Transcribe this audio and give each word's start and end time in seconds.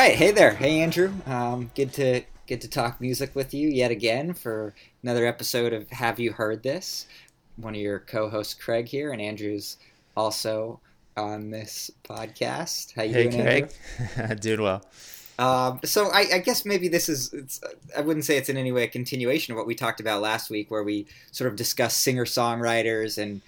Right, 0.00 0.14
hey 0.14 0.30
there, 0.30 0.54
hey 0.54 0.80
Andrew. 0.80 1.12
Um, 1.26 1.70
good 1.74 1.92
to 1.92 2.22
good 2.46 2.62
to 2.62 2.68
talk 2.68 3.02
music 3.02 3.36
with 3.36 3.52
you 3.52 3.68
yet 3.68 3.90
again 3.90 4.32
for 4.32 4.72
another 5.02 5.26
episode 5.26 5.74
of 5.74 5.90
Have 5.90 6.18
You 6.18 6.32
Heard 6.32 6.62
This? 6.62 7.06
One 7.56 7.74
of 7.74 7.82
your 7.82 7.98
co-hosts, 7.98 8.54
Craig 8.54 8.88
here, 8.88 9.12
and 9.12 9.20
Andrew's 9.20 9.76
also 10.16 10.80
on 11.18 11.50
this 11.50 11.90
podcast. 12.02 12.94
How 12.94 13.02
you 13.02 13.12
hey, 13.12 13.28
doing, 13.28 13.42
Craig? 13.42 13.72
Andrew? 14.16 14.36
doing 14.40 14.62
well. 14.62 14.82
Um, 15.38 15.80
so 15.84 16.08
I, 16.08 16.24
I, 16.32 16.38
guess 16.38 16.64
maybe 16.64 16.88
this 16.88 17.10
is 17.10 17.60
I 17.94 18.00
wouldn't 18.00 18.24
say 18.24 18.38
it's 18.38 18.48
in 18.48 18.56
any 18.56 18.72
way 18.72 18.84
a 18.84 18.88
continuation 18.88 19.52
of 19.52 19.58
what 19.58 19.66
we 19.66 19.74
talked 19.74 20.00
about 20.00 20.22
last 20.22 20.48
week, 20.48 20.70
where 20.70 20.82
we 20.82 21.08
sort 21.30 21.50
of 21.50 21.56
discussed 21.56 21.98
singer 21.98 22.24
songwriters 22.24 23.18
and 23.18 23.42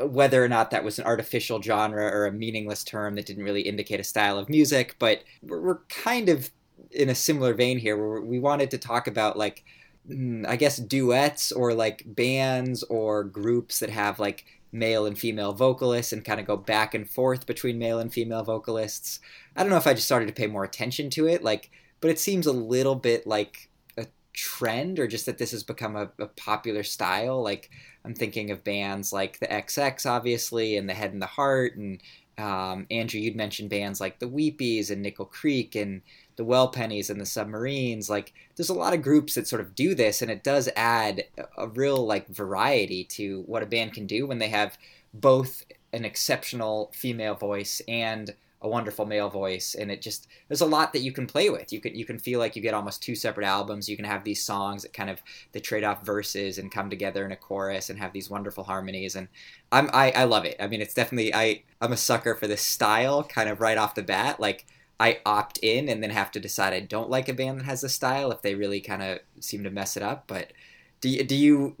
whether 0.00 0.44
or 0.44 0.48
not 0.48 0.70
that 0.70 0.84
was 0.84 0.98
an 0.98 1.06
artificial 1.06 1.62
genre 1.62 2.04
or 2.04 2.26
a 2.26 2.32
meaningless 2.32 2.84
term 2.84 3.14
that 3.14 3.26
didn't 3.26 3.44
really 3.44 3.62
indicate 3.62 4.00
a 4.00 4.04
style 4.04 4.38
of 4.38 4.48
music. 4.48 4.96
But 4.98 5.24
we're, 5.42 5.78
kind 5.88 6.28
of 6.28 6.50
in 6.90 7.08
a 7.08 7.14
similar 7.14 7.54
vein 7.54 7.78
here, 7.78 7.96
where 7.96 8.20
we 8.20 8.38
wanted 8.38 8.70
to 8.72 8.78
talk 8.78 9.06
about 9.06 9.36
like 9.36 9.64
mm, 10.08 10.46
I 10.46 10.56
guess 10.56 10.76
duets 10.76 11.52
or 11.52 11.74
like 11.74 12.02
bands 12.06 12.82
or 12.84 13.24
groups 13.24 13.80
that 13.80 13.90
have 13.90 14.18
like 14.18 14.44
male 14.72 15.06
and 15.06 15.18
female 15.18 15.52
vocalists 15.52 16.12
and 16.12 16.24
kind 16.24 16.40
of 16.40 16.46
go 16.46 16.56
back 16.56 16.94
and 16.94 17.08
forth 17.08 17.46
between 17.46 17.78
male 17.78 17.98
and 17.98 18.12
female 18.12 18.42
vocalists. 18.42 19.20
I 19.56 19.62
don't 19.62 19.70
know 19.70 19.78
if 19.78 19.86
I 19.86 19.94
just 19.94 20.06
started 20.06 20.26
to 20.26 20.34
pay 20.34 20.46
more 20.46 20.64
attention 20.64 21.10
to 21.10 21.26
it, 21.26 21.42
like, 21.42 21.70
but 22.00 22.10
it 22.10 22.18
seems 22.18 22.46
a 22.46 22.52
little 22.52 22.94
bit 22.94 23.26
like 23.26 23.70
a 23.96 24.06
trend 24.32 24.98
or 24.98 25.06
just 25.06 25.26
that 25.26 25.38
this 25.38 25.52
has 25.52 25.62
become 25.62 25.96
a, 25.96 26.10
a 26.18 26.26
popular 26.26 26.82
style. 26.82 27.42
Like, 27.42 27.70
I'm 28.08 28.14
thinking 28.14 28.50
of 28.50 28.64
bands 28.64 29.12
like 29.12 29.38
the 29.38 29.46
XX, 29.46 30.06
obviously, 30.06 30.78
and 30.78 30.88
the 30.88 30.94
Head 30.94 31.12
and 31.12 31.20
the 31.20 31.26
Heart, 31.26 31.76
and 31.76 32.00
um, 32.38 32.86
Andrew, 32.90 33.20
you'd 33.20 33.36
mentioned 33.36 33.68
bands 33.68 34.00
like 34.00 34.18
the 34.18 34.28
Weepies 34.28 34.90
and 34.90 35.02
Nickel 35.02 35.26
Creek 35.26 35.74
and 35.74 36.00
the 36.36 36.44
Well 36.44 36.68
Pennies 36.68 37.10
and 37.10 37.20
the 37.20 37.26
Submarines. 37.26 38.08
Like, 38.08 38.32
there's 38.56 38.70
a 38.70 38.74
lot 38.74 38.94
of 38.94 39.02
groups 39.02 39.34
that 39.34 39.46
sort 39.46 39.60
of 39.60 39.74
do 39.74 39.94
this, 39.94 40.22
and 40.22 40.30
it 40.30 40.42
does 40.42 40.70
add 40.74 41.24
a 41.58 41.68
real 41.68 42.06
like 42.06 42.28
variety 42.28 43.04
to 43.04 43.42
what 43.42 43.62
a 43.62 43.66
band 43.66 43.92
can 43.92 44.06
do 44.06 44.26
when 44.26 44.38
they 44.38 44.48
have 44.48 44.78
both 45.12 45.66
an 45.92 46.06
exceptional 46.06 46.90
female 46.94 47.34
voice 47.34 47.82
and 47.88 48.34
a 48.60 48.68
wonderful 48.68 49.06
male 49.06 49.28
voice 49.28 49.76
and 49.76 49.90
it 49.90 50.02
just 50.02 50.26
there's 50.48 50.60
a 50.60 50.66
lot 50.66 50.92
that 50.92 51.02
you 51.02 51.12
can 51.12 51.26
play 51.26 51.48
with 51.48 51.72
you 51.72 51.80
can 51.80 51.94
you 51.94 52.04
can 52.04 52.18
feel 52.18 52.40
like 52.40 52.56
you 52.56 52.62
get 52.62 52.74
almost 52.74 53.02
two 53.02 53.14
separate 53.14 53.46
albums 53.46 53.88
you 53.88 53.96
can 53.96 54.04
have 54.04 54.24
these 54.24 54.44
songs 54.44 54.82
that 54.82 54.92
kind 54.92 55.08
of 55.08 55.22
the 55.52 55.60
trade 55.60 55.84
off 55.84 56.04
verses 56.04 56.58
and 56.58 56.72
come 56.72 56.90
together 56.90 57.24
in 57.24 57.30
a 57.30 57.36
chorus 57.36 57.88
and 57.88 57.98
have 57.98 58.12
these 58.12 58.28
wonderful 58.28 58.64
harmonies 58.64 59.14
and 59.14 59.28
i'm 59.70 59.88
i, 59.92 60.10
I 60.10 60.24
love 60.24 60.44
it 60.44 60.56
i 60.58 60.66
mean 60.66 60.82
it's 60.82 60.94
definitely 60.94 61.32
i 61.32 61.62
i'm 61.80 61.92
a 61.92 61.96
sucker 61.96 62.34
for 62.34 62.48
this 62.48 62.62
style 62.62 63.22
kind 63.22 63.48
of 63.48 63.60
right 63.60 63.78
off 63.78 63.94
the 63.94 64.02
bat 64.02 64.40
like 64.40 64.66
I 65.00 65.20
opt 65.24 65.58
in 65.58 65.88
and 65.88 66.02
then 66.02 66.10
have 66.10 66.32
to 66.32 66.40
decide 66.40 66.72
I 66.72 66.80
don't 66.80 67.10
like 67.10 67.28
a 67.28 67.32
band 67.32 67.60
that 67.60 67.66
has 67.66 67.84
a 67.84 67.88
style 67.88 68.32
if 68.32 68.42
they 68.42 68.54
really 68.54 68.80
kind 68.80 69.02
of 69.02 69.20
seem 69.40 69.62
to 69.62 69.70
mess 69.70 69.96
it 69.96 70.02
up. 70.02 70.24
But 70.26 70.52
do 71.00 71.08
you, 71.08 71.22
do 71.22 71.36
you, 71.36 71.76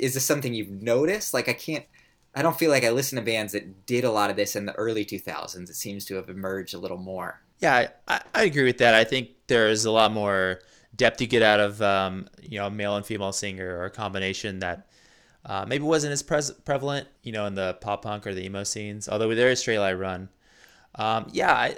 is 0.00 0.14
this 0.14 0.24
something 0.24 0.54
you've 0.54 0.70
noticed? 0.70 1.34
Like 1.34 1.48
I 1.48 1.52
can't 1.52 1.84
I 2.34 2.42
don't 2.42 2.58
feel 2.58 2.70
like 2.70 2.84
I 2.84 2.90
listen 2.90 3.16
to 3.16 3.22
bands 3.22 3.52
that 3.52 3.86
did 3.86 4.04
a 4.04 4.10
lot 4.10 4.30
of 4.30 4.36
this 4.36 4.56
in 4.56 4.64
the 4.64 4.72
early 4.74 5.04
2000s. 5.04 5.68
It 5.68 5.74
seems 5.74 6.04
to 6.06 6.14
have 6.14 6.28
emerged 6.28 6.74
a 6.74 6.78
little 6.78 6.96
more. 6.96 7.42
Yeah, 7.58 7.88
I, 8.08 8.20
I 8.34 8.42
agree 8.44 8.64
with 8.64 8.78
that. 8.78 8.94
I 8.94 9.04
think 9.04 9.30
there's 9.46 9.84
a 9.84 9.90
lot 9.90 10.12
more 10.12 10.60
depth 10.96 11.20
you 11.20 11.26
get 11.26 11.42
out 11.42 11.60
of 11.60 11.80
um, 11.80 12.28
you 12.40 12.58
know 12.58 12.66
a 12.66 12.70
male 12.70 12.96
and 12.96 13.06
female 13.06 13.32
singer 13.32 13.78
or 13.78 13.84
a 13.84 13.90
combination 13.90 14.58
that 14.60 14.86
uh, 15.46 15.64
maybe 15.66 15.84
wasn't 15.84 16.12
as 16.12 16.22
pres- 16.22 16.50
prevalent 16.50 17.08
you 17.22 17.32
know 17.32 17.46
in 17.46 17.54
the 17.54 17.74
pop 17.80 18.02
punk 18.02 18.26
or 18.26 18.34
the 18.34 18.44
emo 18.44 18.64
scenes. 18.64 19.08
Although 19.08 19.34
there 19.34 19.50
is 19.50 19.62
Straylight 19.62 19.98
Run. 19.98 20.28
Um, 20.96 21.28
yeah, 21.32 21.52
I, 21.52 21.76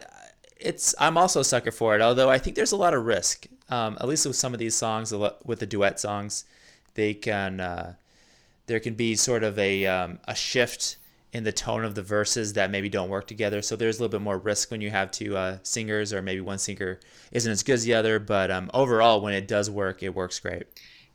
it's 0.58 0.94
I'm 0.98 1.18
also 1.18 1.40
a 1.40 1.44
sucker 1.44 1.70
for 1.70 1.94
it. 1.94 2.00
Although 2.00 2.30
I 2.30 2.38
think 2.38 2.56
there's 2.56 2.72
a 2.72 2.76
lot 2.76 2.94
of 2.94 3.04
risk. 3.04 3.46
Um, 3.70 3.96
at 4.00 4.08
least 4.08 4.26
with 4.26 4.36
some 4.36 4.52
of 4.52 4.58
these 4.58 4.74
songs, 4.74 5.12
with 5.44 5.58
the 5.58 5.66
duet 5.66 5.98
songs, 5.98 6.44
they 6.94 7.14
can. 7.14 7.60
Uh, 7.60 7.94
there 8.66 8.80
can 8.80 8.94
be 8.94 9.14
sort 9.14 9.44
of 9.44 9.58
a 9.58 9.86
um, 9.86 10.18
a 10.26 10.34
shift 10.34 10.96
in 11.32 11.44
the 11.44 11.52
tone 11.52 11.84
of 11.84 11.96
the 11.96 12.02
verses 12.02 12.52
that 12.52 12.70
maybe 12.70 12.88
don't 12.88 13.08
work 13.08 13.26
together. 13.26 13.60
So 13.60 13.74
there's 13.74 13.98
a 13.98 14.02
little 14.02 14.18
bit 14.18 14.22
more 14.22 14.38
risk 14.38 14.70
when 14.70 14.80
you 14.80 14.90
have 14.90 15.10
two 15.10 15.36
uh, 15.36 15.58
singers, 15.64 16.12
or 16.12 16.22
maybe 16.22 16.40
one 16.40 16.58
singer 16.58 17.00
isn't 17.32 17.50
as 17.50 17.64
good 17.64 17.74
as 17.74 17.84
the 17.84 17.94
other. 17.94 18.20
But 18.20 18.50
um, 18.50 18.70
overall, 18.72 19.20
when 19.20 19.34
it 19.34 19.48
does 19.48 19.68
work, 19.68 20.02
it 20.02 20.14
works 20.14 20.38
great. 20.38 20.64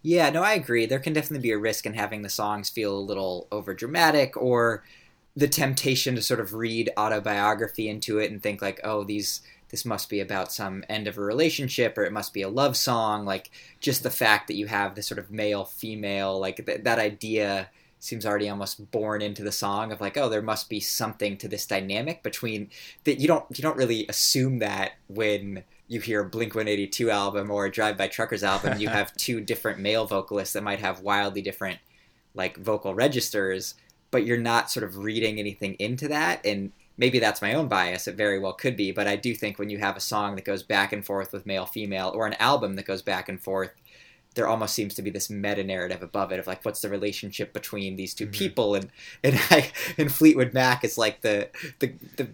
Yeah, 0.01 0.29
no, 0.29 0.43
I 0.43 0.53
agree. 0.53 0.85
There 0.85 0.99
can 0.99 1.13
definitely 1.13 1.43
be 1.43 1.51
a 1.51 1.57
risk 1.57 1.85
in 1.85 1.93
having 1.93 2.21
the 2.21 2.29
songs 2.29 2.69
feel 2.69 2.97
a 2.97 2.99
little 2.99 3.47
over 3.51 3.73
dramatic, 3.73 4.35
or 4.35 4.83
the 5.35 5.47
temptation 5.47 6.15
to 6.15 6.21
sort 6.21 6.39
of 6.39 6.53
read 6.53 6.91
autobiography 6.97 7.87
into 7.87 8.19
it 8.19 8.29
and 8.31 8.43
think 8.43 8.61
like, 8.61 8.81
oh, 8.83 9.03
these 9.05 9.41
this 9.69 9.85
must 9.85 10.09
be 10.09 10.19
about 10.19 10.51
some 10.51 10.83
end 10.89 11.07
of 11.07 11.17
a 11.17 11.21
relationship 11.21 11.97
or 11.97 12.03
it 12.03 12.11
must 12.11 12.33
be 12.33 12.41
a 12.41 12.49
love 12.49 12.75
song 12.75 13.25
like 13.25 13.51
just 13.79 14.03
the 14.03 14.09
fact 14.09 14.47
that 14.47 14.55
you 14.55 14.67
have 14.67 14.95
this 14.95 15.07
sort 15.07 15.19
of 15.19 15.31
male 15.31 15.65
female 15.65 16.39
like 16.39 16.65
th- 16.65 16.83
that 16.83 16.99
idea 16.99 17.69
seems 17.99 18.25
already 18.25 18.49
almost 18.49 18.91
born 18.91 19.21
into 19.21 19.43
the 19.43 19.51
song 19.51 19.91
of 19.91 20.01
like 20.01 20.17
oh 20.17 20.29
there 20.29 20.41
must 20.41 20.69
be 20.69 20.79
something 20.79 21.37
to 21.37 21.47
this 21.47 21.65
dynamic 21.65 22.23
between 22.23 22.69
that 23.03 23.19
you 23.19 23.27
don't 23.27 23.45
you 23.55 23.61
don't 23.61 23.77
really 23.77 24.05
assume 24.07 24.59
that 24.59 24.93
when 25.07 25.63
you 25.87 25.99
hear 25.99 26.21
a 26.21 26.29
blink 26.29 26.55
182 26.55 27.09
album 27.09 27.51
or 27.51 27.65
a 27.65 27.71
drive 27.71 27.97
by 27.97 28.07
truckers 28.07 28.43
album 28.43 28.79
you 28.79 28.87
have 28.87 29.13
two 29.17 29.41
different 29.41 29.79
male 29.79 30.05
vocalists 30.05 30.53
that 30.53 30.63
might 30.63 30.79
have 30.79 31.01
wildly 31.01 31.41
different 31.41 31.79
like 32.33 32.57
vocal 32.57 32.93
registers 32.93 33.75
but 34.11 34.25
you're 34.25 34.37
not 34.37 34.71
sort 34.71 34.83
of 34.83 34.97
reading 34.97 35.37
anything 35.37 35.75
into 35.75 36.07
that 36.07 36.43
and 36.45 36.71
maybe 36.99 37.17
that's 37.17 37.41
my 37.41 37.53
own 37.53 37.67
bias. 37.67 38.07
It 38.07 38.15
very 38.15 38.37
well 38.37 38.53
could 38.53 38.75
be, 38.75 38.91
but 38.91 39.07
I 39.07 39.15
do 39.15 39.33
think 39.33 39.57
when 39.57 39.69
you 39.69 39.79
have 39.79 39.95
a 39.95 40.01
song 40.01 40.35
that 40.35 40.45
goes 40.45 40.61
back 40.61 40.93
and 40.93 41.03
forth 41.03 41.31
with 41.31 41.45
male, 41.45 41.65
female, 41.65 42.11
or 42.13 42.27
an 42.27 42.33
album 42.33 42.75
that 42.75 42.85
goes 42.85 43.01
back 43.01 43.29
and 43.29 43.41
forth, 43.41 43.71
there 44.35 44.47
almost 44.47 44.75
seems 44.75 44.93
to 44.93 45.01
be 45.01 45.09
this 45.09 45.29
meta 45.29 45.63
narrative 45.63 46.03
above 46.03 46.31
it 46.31 46.39
of 46.39 46.45
like 46.45 46.63
what's 46.63 46.81
the 46.81 46.89
relationship 46.89 47.51
between 47.53 47.95
these 47.95 48.13
2 48.13 48.25
mm-hmm. 48.25 48.31
people 48.33 48.75
and 48.75 48.89
and 49.23 49.39
I, 49.49 49.71
and 49.97 50.11
Fleetwood 50.11 50.53
Mac 50.53 50.83
is 50.83 50.97
like 50.97 51.21
the 51.21 51.49
the 51.79 51.93
the 52.17 52.27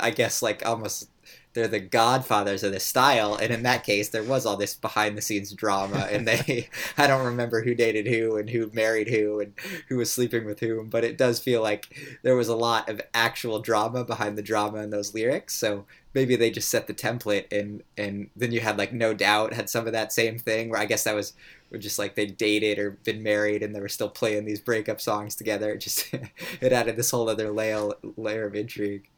I 0.00 0.10
guess 0.10 0.42
like 0.42 0.64
almost 0.66 1.08
they're 1.52 1.68
the 1.68 1.80
godfathers 1.80 2.62
of 2.62 2.72
this 2.72 2.84
style 2.84 3.34
and 3.34 3.52
in 3.52 3.64
that 3.64 3.82
case 3.82 4.10
there 4.10 4.22
was 4.22 4.46
all 4.46 4.56
this 4.56 4.74
behind 4.74 5.18
the 5.18 5.22
scenes 5.22 5.52
drama 5.52 6.08
and 6.10 6.26
they 6.26 6.68
i 6.96 7.06
don't 7.06 7.26
remember 7.26 7.62
who 7.62 7.74
dated 7.74 8.06
who 8.06 8.36
and 8.36 8.50
who 8.50 8.70
married 8.72 9.08
who 9.08 9.40
and 9.40 9.52
who 9.88 9.96
was 9.96 10.12
sleeping 10.12 10.44
with 10.44 10.60
whom 10.60 10.88
but 10.88 11.02
it 11.02 11.18
does 11.18 11.40
feel 11.40 11.60
like 11.60 12.18
there 12.22 12.36
was 12.36 12.48
a 12.48 12.56
lot 12.56 12.88
of 12.88 13.00
actual 13.14 13.58
drama 13.58 14.04
behind 14.04 14.38
the 14.38 14.42
drama 14.42 14.78
in 14.78 14.90
those 14.90 15.12
lyrics 15.12 15.54
so 15.54 15.84
maybe 16.14 16.36
they 16.36 16.50
just 16.50 16.68
set 16.68 16.86
the 16.86 16.94
template 16.94 17.50
and 17.52 17.82
and 17.96 18.30
then 18.36 18.52
you 18.52 18.60
had 18.60 18.78
like 18.78 18.92
no 18.92 19.12
doubt 19.12 19.52
had 19.52 19.68
some 19.68 19.86
of 19.86 19.92
that 19.92 20.12
same 20.12 20.38
thing 20.38 20.68
where 20.68 20.80
i 20.80 20.86
guess 20.86 21.04
that 21.04 21.16
was 21.16 21.32
just 21.78 21.98
like 21.98 22.14
they 22.14 22.26
dated 22.26 22.78
or 22.78 22.92
been 23.04 23.22
married 23.22 23.62
and 23.62 23.74
they 23.74 23.80
were 23.80 23.88
still 23.88 24.08
playing 24.08 24.44
these 24.44 24.60
breakup 24.60 25.00
songs 25.00 25.36
together. 25.36 25.72
It 25.72 25.78
just 25.78 26.12
it 26.60 26.72
added 26.72 26.96
this 26.96 27.10
whole 27.10 27.28
other 27.28 27.50
layer 27.50 27.90
layer 28.16 28.46
of 28.46 28.54
intrigue 28.54 29.08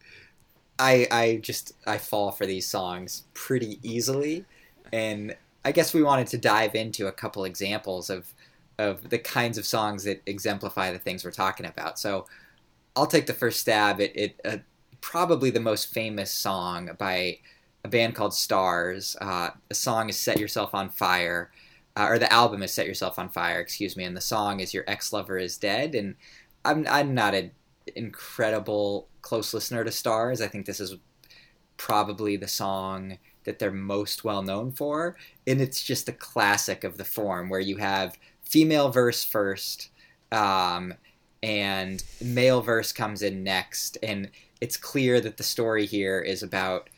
I 0.79 1.07
I 1.11 1.37
just 1.43 1.73
I 1.87 1.99
fall 1.99 2.33
for 2.33 2.47
these 2.47 2.67
songs 2.67 3.25
pretty 3.35 3.79
easily, 3.83 4.45
and 4.93 5.37
I 5.65 5.73
guess 5.73 5.95
we 5.95 6.03
wanted 6.03 6.27
to 6.29 6.39
dive 6.39 6.75
into 6.75 7.07
a 7.07 7.13
couple 7.13 7.45
examples 7.45 8.11
of 8.11 8.33
of 8.79 9.11
the 9.11 9.19
kinds 9.19 9.59
of 9.59 9.67
songs 9.67 10.05
that 10.05 10.23
exemplify 10.27 10.91
the 10.93 10.99
things 10.99 11.25
we're 11.25 11.31
talking 11.31 11.67
about. 11.67 11.99
So 11.99 12.27
I'll 12.97 13.07
take 13.07 13.27
the 13.27 13.35
first 13.35 13.61
stab 13.61 14.01
at 14.01 14.17
it. 14.17 14.41
Uh, 14.45 14.59
probably 15.01 15.51
the 15.51 15.61
most 15.61 15.93
famous 15.93 16.31
song 16.31 16.91
by 16.99 17.39
a 17.85 17.89
band 17.89 18.15
called 18.15 18.35
Stars. 18.35 19.17
Uh, 19.21 19.51
the 19.69 19.75
song 19.75 20.09
is 20.09 20.19
"Set 20.19 20.39
Yourself 20.39 20.75
on 20.75 20.91
Fire," 20.91 21.51
uh, 21.97 22.07
or 22.09 22.19
the 22.19 22.33
album 22.33 22.63
is 22.63 22.73
"Set 22.73 22.87
Yourself 22.87 23.19
on 23.19 23.29
Fire." 23.29 23.61
Excuse 23.61 23.97
me, 23.97 24.05
and 24.05 24.17
the 24.17 24.21
song 24.21 24.61
is 24.61 24.75
"Your 24.75 24.85
Ex 24.89 25.13
Lover 25.13 25.39
Is 25.39 25.59
Dead." 25.59 25.95
And 25.95 26.17
I'm 26.65 26.87
I'm 26.89 27.15
not 27.15 27.35
an 27.35 27.53
incredible 27.97 29.09
close 29.23 29.55
listener 29.55 29.85
to 29.85 29.91
Stars. 29.93 30.41
I 30.41 30.49
think 30.49 30.67
this 30.67 30.81
is 30.81 30.97
probably 31.77 32.37
the 32.37 32.49
song 32.49 33.19
that 33.45 33.59
they're 33.59 33.73
most 33.73 34.25
well 34.25 34.43
known 34.43 34.71
for. 34.71 35.17
And 35.47 35.61
it's 35.61 35.83
just 35.83 36.09
a 36.09 36.13
classic 36.13 36.85
of 36.85 36.97
the 36.97 37.05
form 37.05 37.49
where 37.49 37.61
you 37.61 37.79
have 37.79 38.17
female 38.43 38.91
verse 38.91 39.25
first, 39.25 39.91
um, 40.31 40.95
and 41.43 42.05
male 42.21 42.61
verse 42.61 42.93
comes 42.93 43.23
in 43.23 43.43
next. 43.43 43.99
And 44.03 44.31
it's 44.61 44.77
clear 44.77 45.21
that 45.21 45.39
the 45.39 45.43
story 45.43 45.87
here 45.87 46.21
is 46.21 46.43
about 46.43 46.89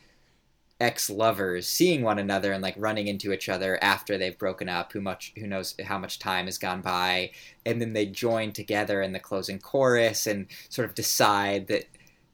ex 0.81 1.09
lovers 1.09 1.67
seeing 1.67 2.01
one 2.01 2.19
another 2.19 2.51
and 2.51 2.61
like 2.61 2.75
running 2.77 3.07
into 3.07 3.31
each 3.31 3.47
other 3.47 3.81
after 3.81 4.17
they've 4.17 4.37
broken 4.37 4.67
up 4.67 4.91
who 4.91 4.99
much 4.99 5.31
who 5.37 5.47
knows 5.47 5.73
how 5.85 5.97
much 5.97 6.19
time 6.19 6.45
has 6.45 6.57
gone 6.57 6.81
by 6.81 7.31
and 7.65 7.81
then 7.81 7.93
they 7.93 8.05
join 8.05 8.51
together 8.51 9.01
in 9.01 9.13
the 9.13 9.19
closing 9.19 9.57
chorus 9.57 10.27
and 10.27 10.47
sort 10.67 10.85
of 10.85 10.93
decide 10.93 11.67
that 11.67 11.85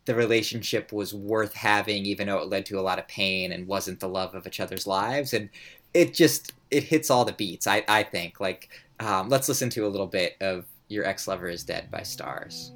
the 0.05 0.15
relationship 0.15 0.91
was 0.91 1.13
worth 1.13 1.53
having, 1.53 2.05
even 2.05 2.27
though 2.27 2.39
it 2.39 2.49
led 2.49 2.65
to 2.67 2.79
a 2.79 2.81
lot 2.81 2.99
of 2.99 3.07
pain 3.07 3.51
and 3.51 3.67
wasn't 3.67 3.99
the 3.99 4.09
love 4.09 4.33
of 4.33 4.47
each 4.47 4.59
other's 4.59 4.87
lives. 4.87 5.33
And 5.33 5.49
it 5.93 6.13
just 6.13 6.53
it 6.71 6.83
hits 6.83 7.09
all 7.09 7.25
the 7.25 7.33
beats. 7.33 7.67
I 7.67 7.83
I 7.87 8.03
think 8.03 8.39
like 8.39 8.69
um, 8.99 9.29
let's 9.29 9.47
listen 9.49 9.69
to 9.71 9.85
a 9.85 9.89
little 9.89 10.07
bit 10.07 10.37
of 10.41 10.65
"Your 10.87 11.05
Ex 11.05 11.27
Lover 11.27 11.47
Is 11.49 11.63
Dead" 11.63 11.91
by 11.91 12.03
Stars. 12.03 12.73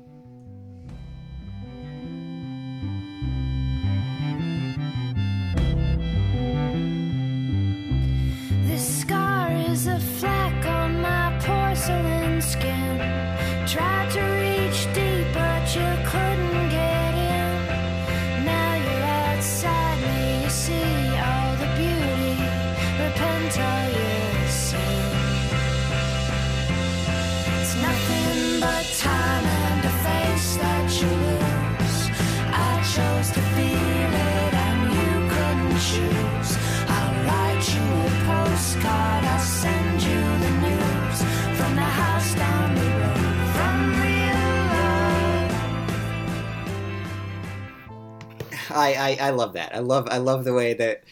I, 48.76 48.94
I 49.22 49.28
I 49.28 49.32
love 49.32 49.54
that. 49.54 49.76
I 49.76 49.80
love 49.80 50.08
I 50.12 50.18
love 50.18 50.46
the 50.46 50.54
way 50.54 50.74
that 50.76 51.04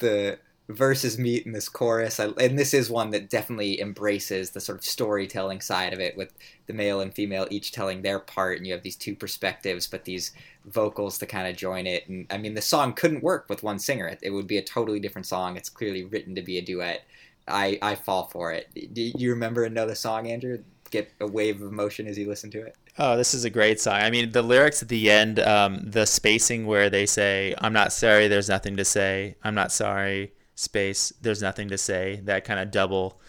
the 0.00 0.38
verses 0.68 1.18
meet 1.18 1.46
in 1.46 1.52
this 1.52 1.68
chorus. 1.68 2.20
I, 2.20 2.26
and 2.40 2.58
this 2.58 2.74
is 2.74 2.90
one 2.90 3.10
that 3.12 3.30
definitely 3.30 3.80
embraces 3.80 4.50
the 4.52 4.60
sort 4.60 4.78
of 4.78 4.84
storytelling 4.84 5.62
side 5.62 5.94
of 5.94 6.00
it 6.00 6.16
with 6.16 6.34
the 6.66 6.74
male 6.74 7.00
and 7.00 7.14
female 7.14 7.48
each 7.50 7.72
telling 7.72 8.02
their 8.02 8.20
part 8.20 8.58
and 8.58 8.66
you 8.66 8.74
have 8.74 8.82
these 8.82 8.96
two 8.96 9.16
perspectives 9.16 9.86
but 9.86 10.04
these 10.04 10.32
vocals 10.66 11.18
to 11.18 11.26
kind 11.26 11.48
of 11.48 11.56
join 11.56 11.86
it 11.86 12.08
and 12.08 12.26
I 12.30 12.38
mean 12.38 12.54
the 12.54 12.62
song 12.62 12.94
couldn't 12.94 13.24
work 13.24 13.46
with 13.50 13.62
one 13.64 13.80
singer. 13.80 14.08
It, 14.08 14.20
it 14.22 14.30
would 14.30 14.48
be 14.48 14.58
a 14.58 14.62
totally 14.64 15.00
different 15.00 15.26
song. 15.26 15.56
It's 15.56 15.70
clearly 15.70 16.04
written 16.04 16.34
to 16.36 16.42
be 16.42 16.58
a 16.58 16.62
duet. 16.62 17.04
I 17.48 17.78
I 17.82 17.96
fall 17.96 18.28
for 18.28 18.52
it. 18.52 18.68
Do 18.94 19.02
you 19.02 19.30
remember 19.30 19.64
another 19.64 19.96
song, 19.96 20.28
Andrew? 20.30 20.62
Get 20.90 21.12
a 21.20 21.26
wave 21.26 21.62
of 21.62 21.68
emotion 21.72 22.06
as 22.06 22.18
you 22.18 22.28
listen 22.28 22.50
to 22.52 22.62
it. 22.66 22.76
Oh, 23.00 23.16
this 23.16 23.32
is 23.32 23.44
a 23.44 23.50
great 23.50 23.80
song. 23.80 23.94
I 23.94 24.10
mean, 24.10 24.32
the 24.32 24.42
lyrics 24.42 24.82
at 24.82 24.88
the 24.88 25.08
end, 25.08 25.38
um, 25.38 25.88
the 25.88 26.04
spacing 26.04 26.66
where 26.66 26.90
they 26.90 27.06
say, 27.06 27.54
I'm 27.58 27.72
not 27.72 27.92
sorry, 27.92 28.26
there's 28.26 28.48
nothing 28.48 28.76
to 28.76 28.84
say. 28.84 29.36
I'm 29.44 29.54
not 29.54 29.70
sorry, 29.70 30.32
space, 30.56 31.12
there's 31.22 31.40
nothing 31.40 31.68
to 31.68 31.78
say. 31.78 32.20
That 32.24 32.44
kind 32.44 32.58
of 32.58 32.72
double, 32.72 33.20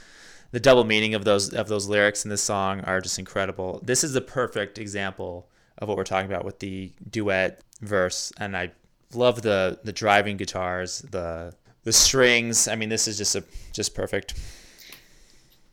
the 0.49 0.59
double 0.59 0.85
meaning 0.85 1.13
of 1.13 1.23
those 1.23 1.53
of 1.53 1.67
those 1.67 1.87
lyrics 1.87 2.23
in 2.25 2.31
this 2.31 2.41
song 2.41 2.81
are 2.81 2.99
just 2.99 3.19
incredible. 3.19 3.79
This 3.83 4.03
is 4.03 4.13
the 4.13 4.21
perfect 4.21 4.79
example 4.79 5.47
of 5.77 5.87
what 5.87 5.97
we're 5.97 6.03
talking 6.03 6.31
about 6.31 6.45
with 6.45 6.57
the 6.57 6.91
duet 7.07 7.61
verse, 7.81 8.33
and 8.39 8.57
I 8.57 8.71
love 9.13 9.43
the 9.43 9.79
the 9.83 9.93
driving 9.93 10.37
guitars, 10.37 11.03
the 11.11 11.53
the 11.83 11.93
strings. 11.93 12.67
I 12.67 12.75
mean, 12.75 12.89
this 12.89 13.07
is 13.07 13.19
just 13.19 13.35
a 13.35 13.43
just 13.71 13.93
perfect. 13.93 14.33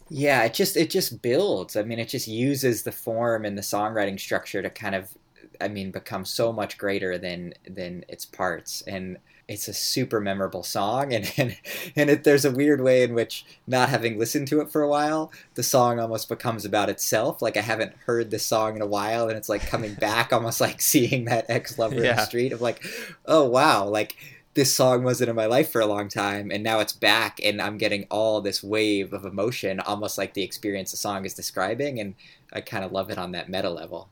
Yeah, 0.09 0.45
it 0.45 0.55
just 0.55 0.77
it 0.77 0.91
just 0.91 1.21
builds. 1.23 1.77
I 1.77 1.83
mean, 1.83 1.99
it 1.99 2.09
just 2.09 2.29
uses 2.29 2.83
the 2.85 2.93
form 2.93 3.45
and 3.45 3.59
the 3.59 3.63
songwriting 3.63 4.21
structure 4.21 4.63
to 4.63 4.71
kind 4.71 4.95
of 4.95 5.17
I 5.61 5.69
mean, 5.69 5.91
become 5.91 6.25
so 6.25 6.53
much 6.53 6.79
greater 6.79 7.19
than 7.19 7.55
than 7.69 8.05
its 8.09 8.25
parts. 8.25 8.83
And 8.87 9.19
it's 9.49 9.69
a 9.69 9.75
super 9.75 10.21
memorable 10.21 10.63
song. 10.63 11.13
And 11.15 11.33
and, 11.37 11.57
and 11.97 12.11
it, 12.11 12.25
there's 12.25 12.45
a 12.45 12.51
weird 12.51 12.81
way 12.81 13.03
in 13.03 13.15
which 13.15 13.45
not 13.67 13.89
having 13.89 14.19
listened 14.19 14.49
to 14.49 14.61
it 14.61 14.71
for 14.71 14.83
a 14.83 14.89
while 14.89 15.33
the 15.55 15.63
song 15.63 15.99
almost 15.99 16.29
becomes 16.29 16.65
about 16.65 16.89
itself. 16.89 17.43
Like 17.43 17.57
i 17.57 17.61
haven't 17.61 17.95
heard 18.07 18.31
this 18.31 18.45
song 18.45 18.77
in 18.77 18.83
a 18.83 18.87
while. 18.87 19.29
And 19.29 19.37
it's 19.37 19.49
like 19.49 19.67
coming 19.67 19.95
back 19.95 20.33
almost 20.33 20.61
like 20.61 20.81
seeing 20.93 21.25
that 21.27 21.47
ex-lover 21.49 21.97
in 21.97 22.17
the 22.17 22.25
street 22.25 22.53
of 22.53 22.61
like 22.61 22.85
oh 23.25 23.45
wow. 23.45 23.87
Like 23.87 24.17
this 24.57 24.75
song 24.75 25.05
wasn't 25.05 25.29
in 25.29 25.37
my 25.37 25.45
life 25.45 25.71
for 25.71 25.83
a 25.83 25.87
long 25.87 26.09
time 26.09 26.51
and 26.51 26.65
now 26.65 26.81
it's 26.81 26.93
back 26.93 27.39
and 27.45 27.61
i'm 27.61 27.77
getting 27.77 28.07
all 28.11 28.41
this 28.41 28.63
wave 28.63 29.13
of 29.13 29.25
emotion 29.25 29.79
almost 29.81 30.17
like 30.17 30.33
the 30.33 30.43
experience 30.43 30.91
the 30.91 30.97
song 30.97 31.27
is 31.27 31.35
describing 31.35 32.01
and 32.01 32.15
i 32.55 32.61
kind 32.61 32.83
of 32.83 32.91
love 32.91 33.11
it 33.11 33.19
on 33.19 33.33
that 33.33 33.51
meta 33.51 33.69
level 33.69 34.09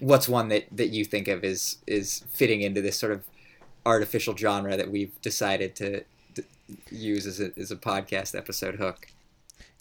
what's 0.00 0.28
one 0.28 0.48
that 0.48 0.64
that 0.72 0.88
you 0.88 1.04
think 1.04 1.28
of 1.28 1.44
is 1.44 1.78
is 1.86 2.24
fitting 2.30 2.60
into 2.60 2.82
this 2.82 2.98
sort 2.98 3.12
of 3.12 3.24
artificial 3.86 4.36
genre 4.36 4.76
that 4.76 4.90
we've 4.90 5.20
decided 5.20 5.76
to, 5.76 6.02
to 6.34 6.42
use 6.90 7.24
as 7.24 7.38
a, 7.40 7.52
as 7.56 7.70
a 7.70 7.76
podcast 7.76 8.36
episode 8.36 8.74
hook 8.74 9.06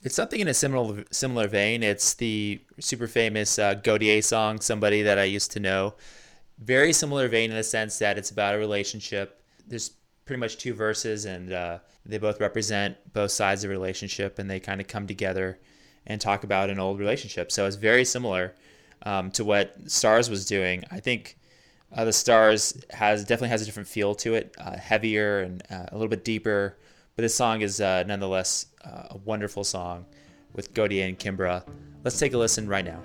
It's 0.03 0.13
something 0.13 0.39
in 0.39 0.47
a 0.47 0.53
similar 0.53 1.05
similar 1.09 1.47
vein. 1.47 1.81
It's 1.81 2.13
the 2.13 2.61
super 2.79 3.07
famous 3.07 3.57
uh, 3.57 3.75
Gotye 3.75 4.21
song, 4.21 4.59
"Somebody 4.59 5.01
That 5.01 5.17
I 5.17 5.23
Used 5.23 5.51
to 5.53 5.59
Know." 5.61 5.95
Very 6.59 6.91
similar 6.91 7.29
vein 7.29 7.51
in 7.51 7.57
the 7.57 7.63
sense 7.63 7.97
that 7.99 8.17
it's 8.17 8.29
about 8.29 8.53
a 8.53 8.57
relationship. 8.57 9.41
There's 9.65 9.91
pretty 10.25 10.39
much 10.39 10.57
two 10.57 10.73
verses, 10.73 11.25
and 11.25 11.51
uh, 11.51 11.79
they 12.05 12.17
both 12.17 12.39
represent 12.39 12.97
both 13.13 13.31
sides 13.31 13.63
of 13.63 13.69
a 13.69 13.73
relationship, 13.73 14.39
and 14.39 14.49
they 14.49 14.59
kind 14.59 14.81
of 14.81 14.87
come 14.87 15.07
together 15.07 15.59
and 16.05 16.19
talk 16.19 16.43
about 16.43 16.69
an 16.69 16.79
old 16.79 16.99
relationship. 16.99 17.51
So 17.51 17.65
it's 17.65 17.75
very 17.75 18.05
similar 18.05 18.55
um, 19.03 19.31
to 19.31 19.43
what 19.43 19.75
Stars 19.89 20.29
was 20.29 20.45
doing. 20.45 20.83
I 20.91 20.99
think 20.99 21.37
uh, 21.95 22.05
the 22.05 22.13
Stars 22.13 22.83
has 22.91 23.21
definitely 23.21 23.49
has 23.49 23.61
a 23.61 23.65
different 23.65 23.87
feel 23.87 24.15
to 24.15 24.35
it, 24.35 24.55
uh, 24.57 24.77
heavier 24.77 25.41
and 25.41 25.63
uh, 25.69 25.85
a 25.91 25.93
little 25.93 26.09
bit 26.09 26.25
deeper. 26.25 26.77
But 27.15 27.21
this 27.21 27.35
song 27.35 27.61
is 27.61 27.79
uh, 27.79 28.03
nonetheless 28.03 28.67
uh, 28.83 29.07
a 29.11 29.17
wonderful 29.17 29.63
song 29.63 30.05
with 30.53 30.73
Gotye 30.73 31.07
and 31.07 31.17
Kimbra. 31.17 31.63
Let's 32.03 32.17
take 32.17 32.33
a 32.33 32.37
listen 32.37 32.67
right 32.67 32.83
now. 32.83 33.01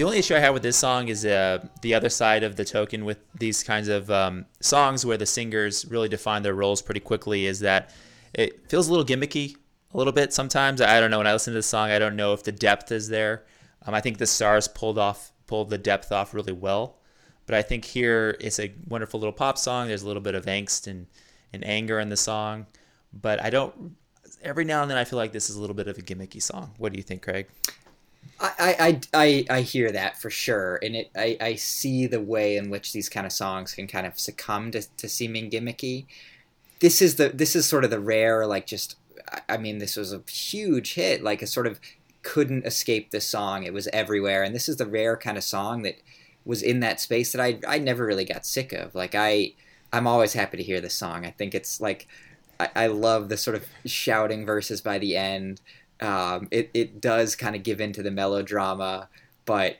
The 0.00 0.06
only 0.06 0.18
issue 0.18 0.34
I 0.34 0.38
have 0.38 0.54
with 0.54 0.62
this 0.62 0.78
song 0.78 1.08
is 1.08 1.26
uh, 1.26 1.62
the 1.82 1.92
other 1.92 2.08
side 2.08 2.42
of 2.42 2.56
the 2.56 2.64
token 2.64 3.04
with 3.04 3.18
these 3.34 3.62
kinds 3.62 3.88
of 3.88 4.10
um, 4.10 4.46
songs 4.58 5.04
where 5.04 5.18
the 5.18 5.26
singers 5.26 5.84
really 5.84 6.08
define 6.08 6.42
their 6.42 6.54
roles 6.54 6.80
pretty 6.80 7.00
quickly 7.00 7.44
is 7.44 7.60
that 7.60 7.90
it 8.32 8.66
feels 8.70 8.88
a 8.88 8.94
little 8.94 9.04
gimmicky 9.04 9.58
a 9.92 9.98
little 9.98 10.14
bit 10.14 10.32
sometimes. 10.32 10.80
I 10.80 11.00
don't 11.00 11.10
know. 11.10 11.18
When 11.18 11.26
I 11.26 11.34
listen 11.34 11.52
to 11.52 11.58
the 11.58 11.62
song, 11.62 11.90
I 11.90 11.98
don't 11.98 12.16
know 12.16 12.32
if 12.32 12.42
the 12.42 12.50
depth 12.50 12.90
is 12.92 13.10
there. 13.10 13.44
Um, 13.84 13.92
I 13.92 14.00
think 14.00 14.16
the 14.16 14.26
stars 14.26 14.68
pulled 14.68 14.96
off 14.96 15.32
pulled 15.46 15.68
the 15.68 15.76
depth 15.76 16.12
off 16.12 16.32
really 16.32 16.54
well. 16.54 16.96
But 17.44 17.56
I 17.56 17.60
think 17.60 17.84
here 17.84 18.38
it's 18.40 18.58
a 18.58 18.72
wonderful 18.88 19.20
little 19.20 19.34
pop 19.34 19.58
song. 19.58 19.88
There's 19.88 20.02
a 20.02 20.06
little 20.06 20.22
bit 20.22 20.34
of 20.34 20.46
angst 20.46 20.86
and, 20.86 21.08
and 21.52 21.62
anger 21.62 22.00
in 22.00 22.08
the 22.08 22.16
song. 22.16 22.64
But 23.12 23.44
I 23.44 23.50
don't. 23.50 23.96
Every 24.42 24.64
now 24.64 24.80
and 24.80 24.90
then 24.90 24.96
I 24.96 25.04
feel 25.04 25.18
like 25.18 25.32
this 25.32 25.50
is 25.50 25.56
a 25.56 25.60
little 25.60 25.76
bit 25.76 25.88
of 25.88 25.98
a 25.98 26.00
gimmicky 26.00 26.40
song. 26.40 26.72
What 26.78 26.90
do 26.90 26.96
you 26.96 27.02
think, 27.02 27.20
Craig? 27.20 27.48
I, 28.42 29.00
I, 29.12 29.44
I, 29.50 29.58
I 29.58 29.60
hear 29.60 29.92
that 29.92 30.18
for 30.20 30.30
sure, 30.30 30.78
and 30.82 30.96
it 30.96 31.10
I, 31.14 31.36
I 31.40 31.54
see 31.56 32.06
the 32.06 32.20
way 32.20 32.56
in 32.56 32.70
which 32.70 32.92
these 32.92 33.08
kind 33.10 33.26
of 33.26 33.32
songs 33.32 33.74
can 33.74 33.86
kind 33.86 34.06
of 34.06 34.18
succumb 34.18 34.70
to, 34.70 34.82
to 34.96 35.08
seeming 35.08 35.50
gimmicky. 35.50 36.06
This 36.80 37.02
is 37.02 37.16
the 37.16 37.28
this 37.30 37.54
is 37.54 37.66
sort 37.68 37.84
of 37.84 37.90
the 37.90 38.00
rare 38.00 38.46
like 38.46 38.66
just 38.66 38.96
I- 39.48 39.58
mean 39.58 39.78
this 39.78 39.96
was 39.96 40.12
a 40.12 40.22
huge 40.30 40.94
hit 40.94 41.22
like 41.22 41.42
a 41.42 41.46
sort 41.46 41.66
of 41.66 41.80
couldn't 42.22 42.66
escape 42.66 43.10
this 43.10 43.26
song. 43.26 43.64
It 43.64 43.72
was 43.74 43.88
everywhere. 43.88 44.42
And 44.42 44.54
this 44.54 44.68
is 44.68 44.76
the 44.76 44.86
rare 44.86 45.16
kind 45.16 45.36
of 45.38 45.44
song 45.44 45.82
that 45.82 45.96
was 46.44 46.62
in 46.62 46.80
that 46.80 47.00
space 47.00 47.32
that 47.32 47.40
I 47.40 47.60
I 47.68 47.78
never 47.78 48.06
really 48.06 48.24
got 48.24 48.46
sick 48.46 48.72
of. 48.72 48.94
Like 48.94 49.14
I 49.14 49.52
I'm 49.92 50.06
always 50.06 50.32
happy 50.34 50.56
to 50.56 50.62
hear 50.62 50.80
this 50.80 50.94
song. 50.94 51.26
I 51.26 51.30
think 51.30 51.54
it's 51.54 51.80
like 51.80 52.06
I, 52.58 52.68
I 52.74 52.86
love 52.88 53.28
the 53.28 53.36
sort 53.36 53.56
of 53.56 53.66
shouting 53.84 54.46
verses 54.46 54.80
by 54.80 54.98
the 54.98 55.16
end 55.16 55.60
um, 56.00 56.48
it, 56.50 56.70
it 56.74 57.00
does 57.00 57.36
kind 57.36 57.54
of 57.54 57.62
give 57.62 57.80
into 57.80 58.02
the 58.02 58.10
melodrama, 58.10 59.08
but 59.44 59.76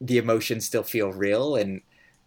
the 0.00 0.18
emotions 0.18 0.66
still 0.66 0.82
feel 0.82 1.12
real. 1.12 1.56
And 1.56 1.80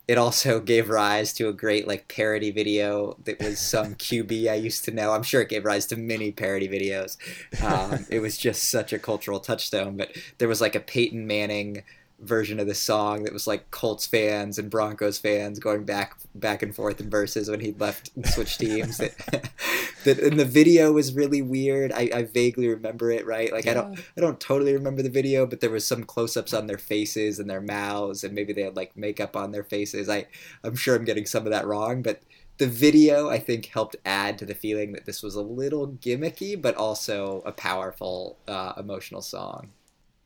it 0.08 0.18
also 0.18 0.60
gave 0.62 0.90
rise 0.90 1.34
to 1.34 1.48
a 1.48 1.54
great 1.54 1.88
like 1.88 2.08
parody 2.08 2.52
video 2.52 3.18
that 3.26 3.40
was 3.40 3.60
some 3.60 3.96
QB 3.96 4.50
I 4.50 4.56
used 4.56 4.86
to 4.86 4.92
know. 4.92 5.12
I'm 5.12 5.24
sure 5.24 5.42
it 5.42 5.50
gave 5.50 5.66
rise 5.66 5.86
to 5.88 5.96
many 5.96 6.32
parody 6.32 6.68
videos. 6.68 7.18
Um, 7.64 8.06
it 8.10 8.20
was 8.20 8.38
just 8.38 8.70
such 8.70 8.94
a 8.94 9.00
cultural 9.00 9.40
touchstone. 9.40 9.98
But 9.98 10.16
there 10.38 10.48
was 10.48 10.62
like 10.62 10.76
a 10.76 10.80
Peyton 10.80 11.28
Manning 11.28 11.84
version 12.20 12.60
of 12.60 12.68
the 12.68 12.76
song 12.76 13.24
that 13.24 13.34
was 13.34 13.46
like 13.46 13.70
Colts 13.72 14.06
fans 14.06 14.58
and 14.58 14.70
Broncos 14.70 15.18
fans 15.18 15.60
going 15.60 15.84
back 15.84 16.16
back 16.34 16.64
and 16.64 16.74
forth 16.74 17.00
in 17.00 17.10
verses 17.10 17.50
when 17.50 17.60
he 17.60 17.74
left 17.74 18.12
and 18.16 18.26
switched 18.26 18.60
teams. 18.60 18.98
that, 18.98 19.18
that 20.06 20.20
and 20.20 20.40
the 20.40 20.46
video 20.46 20.92
was 20.92 21.14
really 21.14 21.42
weird. 21.42 21.92
I, 21.92 22.10
I 22.14 22.24
vaguely 22.24 22.68
remember 22.68 23.12
it, 23.12 23.26
right? 23.26 23.52
Like 23.52 23.68
I 23.68 23.74
don't 23.74 24.00
I 24.18 24.22
don't 24.22 24.40
totally 24.40 24.74
remember 24.74 25.02
the 25.02 25.10
video, 25.10 25.46
but 25.46 25.60
there 25.60 25.70
was 25.70 25.86
some 25.86 26.04
close-ups 26.04 26.54
on 26.54 26.68
their 26.68 26.78
faces 26.78 27.40
and 27.40 27.50
their 27.50 27.62
mouths, 27.62 28.24
and 28.24 28.34
maybe 28.34 28.54
they 28.54 28.64
had 28.64 28.76
like 28.76 28.96
makeup 28.96 29.36
on 29.36 29.52
their 29.52 29.64
faces. 29.64 30.10
I 30.10 30.28
I'm 30.64 30.76
sure 30.76 30.96
I'm 30.96 31.06
getting 31.06 31.26
some 31.26 31.46
of 31.46 31.52
that 31.52 31.68
wrong, 31.68 32.02
but 32.02 32.22
the 32.58 32.68
video 32.68 33.30
I 33.30 33.40
think 33.40 33.66
helped 33.66 33.98
add 34.06 34.38
to 34.40 34.46
the 34.46 34.56
feeling 34.56 34.94
that 34.94 35.06
this 35.06 35.22
was 35.22 35.36
a 35.36 35.42
little 35.42 35.90
gimmicky, 35.90 36.60
but 36.60 36.76
also 36.76 37.42
a 37.46 37.52
powerful 37.52 38.38
uh, 38.48 38.74
emotional 38.78 39.22
song. 39.22 39.72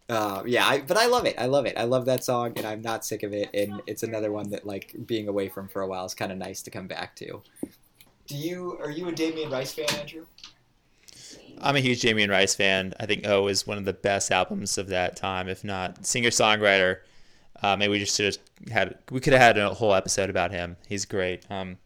Uh, 0.09 0.41
yeah, 0.45 0.65
I, 0.67 0.81
but 0.81 0.97
I 0.97 1.05
love 1.05 1.25
it. 1.25 1.35
I 1.37 1.45
love 1.45 1.67
it. 1.67 1.77
I 1.77 1.83
love 1.83 2.05
that 2.05 2.23
song, 2.23 2.53
and 2.57 2.65
I'm 2.65 2.81
not 2.81 3.05
sick 3.05 3.21
of 3.21 3.31
it. 3.31 3.49
And 3.53 3.81
it's 3.85 4.01
another 4.01 4.31
one 4.31 4.49
that, 4.49 4.65
like, 4.65 4.95
being 5.05 5.27
away 5.27 5.49
from 5.49 5.67
for 5.67 5.83
a 5.83 5.87
while 5.87 6.05
is 6.05 6.15
kind 6.15 6.31
of 6.31 6.37
nice 6.37 6.63
to 6.63 6.71
come 6.71 6.87
back 6.87 7.15
to. 7.17 7.43
Do 8.25 8.35
you 8.35 8.77
are 8.81 8.91
you 8.91 9.07
a 9.07 9.11
Damien 9.11 9.49
Rice 9.49 9.73
fan, 9.73 9.87
Andrew? 9.99 10.25
I'm 11.61 11.75
a 11.75 11.79
huge 11.79 12.01
Damien 12.01 12.29
Rice 12.29 12.55
fan. 12.55 12.93
I 12.99 13.05
think 13.05 13.27
O 13.27 13.47
is 13.47 13.67
one 13.67 13.77
of 13.77 13.85
the 13.85 13.93
best 13.93 14.31
albums 14.31 14.77
of 14.77 14.87
that 14.87 15.15
time, 15.15 15.47
if 15.47 15.63
not 15.63 16.05
singer 16.05 16.29
songwriter. 16.29 16.97
Uh, 17.61 17.75
maybe 17.75 17.91
we 17.91 17.99
just 17.99 18.15
should 18.15 18.37
have 18.67 18.71
had 18.71 18.97
we 19.11 19.19
could 19.19 19.33
have 19.33 19.41
had 19.41 19.57
a 19.57 19.73
whole 19.73 19.93
episode 19.93 20.29
about 20.29 20.51
him. 20.51 20.77
He's 20.87 21.05
great. 21.05 21.43
Um, 21.49 21.77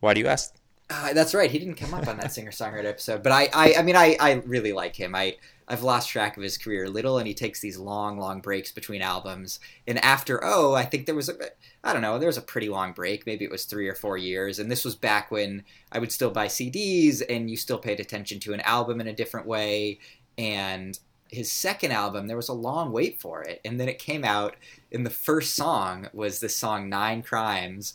why 0.00 0.14
do 0.14 0.20
you 0.20 0.28
ask? 0.28 0.54
Uh, 0.88 1.12
that's 1.12 1.34
right. 1.34 1.50
He 1.50 1.58
didn't 1.58 1.74
come 1.74 1.94
up 1.94 2.06
on 2.06 2.16
that 2.18 2.32
singer 2.32 2.52
songwriter 2.52 2.84
episode, 2.84 3.22
but 3.22 3.32
I, 3.32 3.48
I, 3.52 3.74
I 3.78 3.82
mean, 3.82 3.96
I, 3.96 4.16
I 4.20 4.34
really 4.46 4.72
like 4.72 4.94
him. 4.94 5.16
I, 5.16 5.36
I've 5.66 5.82
lost 5.82 6.08
track 6.08 6.36
of 6.36 6.44
his 6.44 6.56
career 6.56 6.84
a 6.84 6.88
little, 6.88 7.18
and 7.18 7.26
he 7.26 7.34
takes 7.34 7.60
these 7.60 7.76
long, 7.76 8.18
long 8.18 8.40
breaks 8.40 8.70
between 8.70 9.02
albums. 9.02 9.58
And 9.88 9.98
after 10.04 10.40
Oh, 10.44 10.74
I 10.74 10.84
think 10.84 11.06
there 11.06 11.16
was 11.16 11.28
a, 11.28 11.34
I 11.82 11.92
don't 11.92 12.02
know, 12.02 12.20
there 12.20 12.28
was 12.28 12.36
a 12.36 12.42
pretty 12.42 12.68
long 12.68 12.92
break. 12.92 13.26
Maybe 13.26 13.44
it 13.44 13.50
was 13.50 13.64
three 13.64 13.88
or 13.88 13.96
four 13.96 14.16
years. 14.16 14.60
And 14.60 14.70
this 14.70 14.84
was 14.84 14.94
back 14.94 15.32
when 15.32 15.64
I 15.90 15.98
would 15.98 16.12
still 16.12 16.30
buy 16.30 16.46
CDs, 16.46 17.20
and 17.28 17.50
you 17.50 17.56
still 17.56 17.78
paid 17.78 17.98
attention 17.98 18.38
to 18.40 18.52
an 18.52 18.60
album 18.60 19.00
in 19.00 19.08
a 19.08 19.12
different 19.12 19.48
way. 19.48 19.98
And 20.38 20.96
his 21.28 21.50
second 21.50 21.90
album, 21.90 22.28
there 22.28 22.36
was 22.36 22.48
a 22.48 22.52
long 22.52 22.92
wait 22.92 23.20
for 23.20 23.42
it, 23.42 23.60
and 23.64 23.80
then 23.80 23.88
it 23.88 23.98
came 23.98 24.24
out. 24.24 24.54
And 24.92 25.04
the 25.04 25.10
first 25.10 25.54
song 25.54 26.08
was 26.12 26.38
the 26.38 26.48
song 26.48 26.88
Nine 26.88 27.22
Crimes 27.22 27.94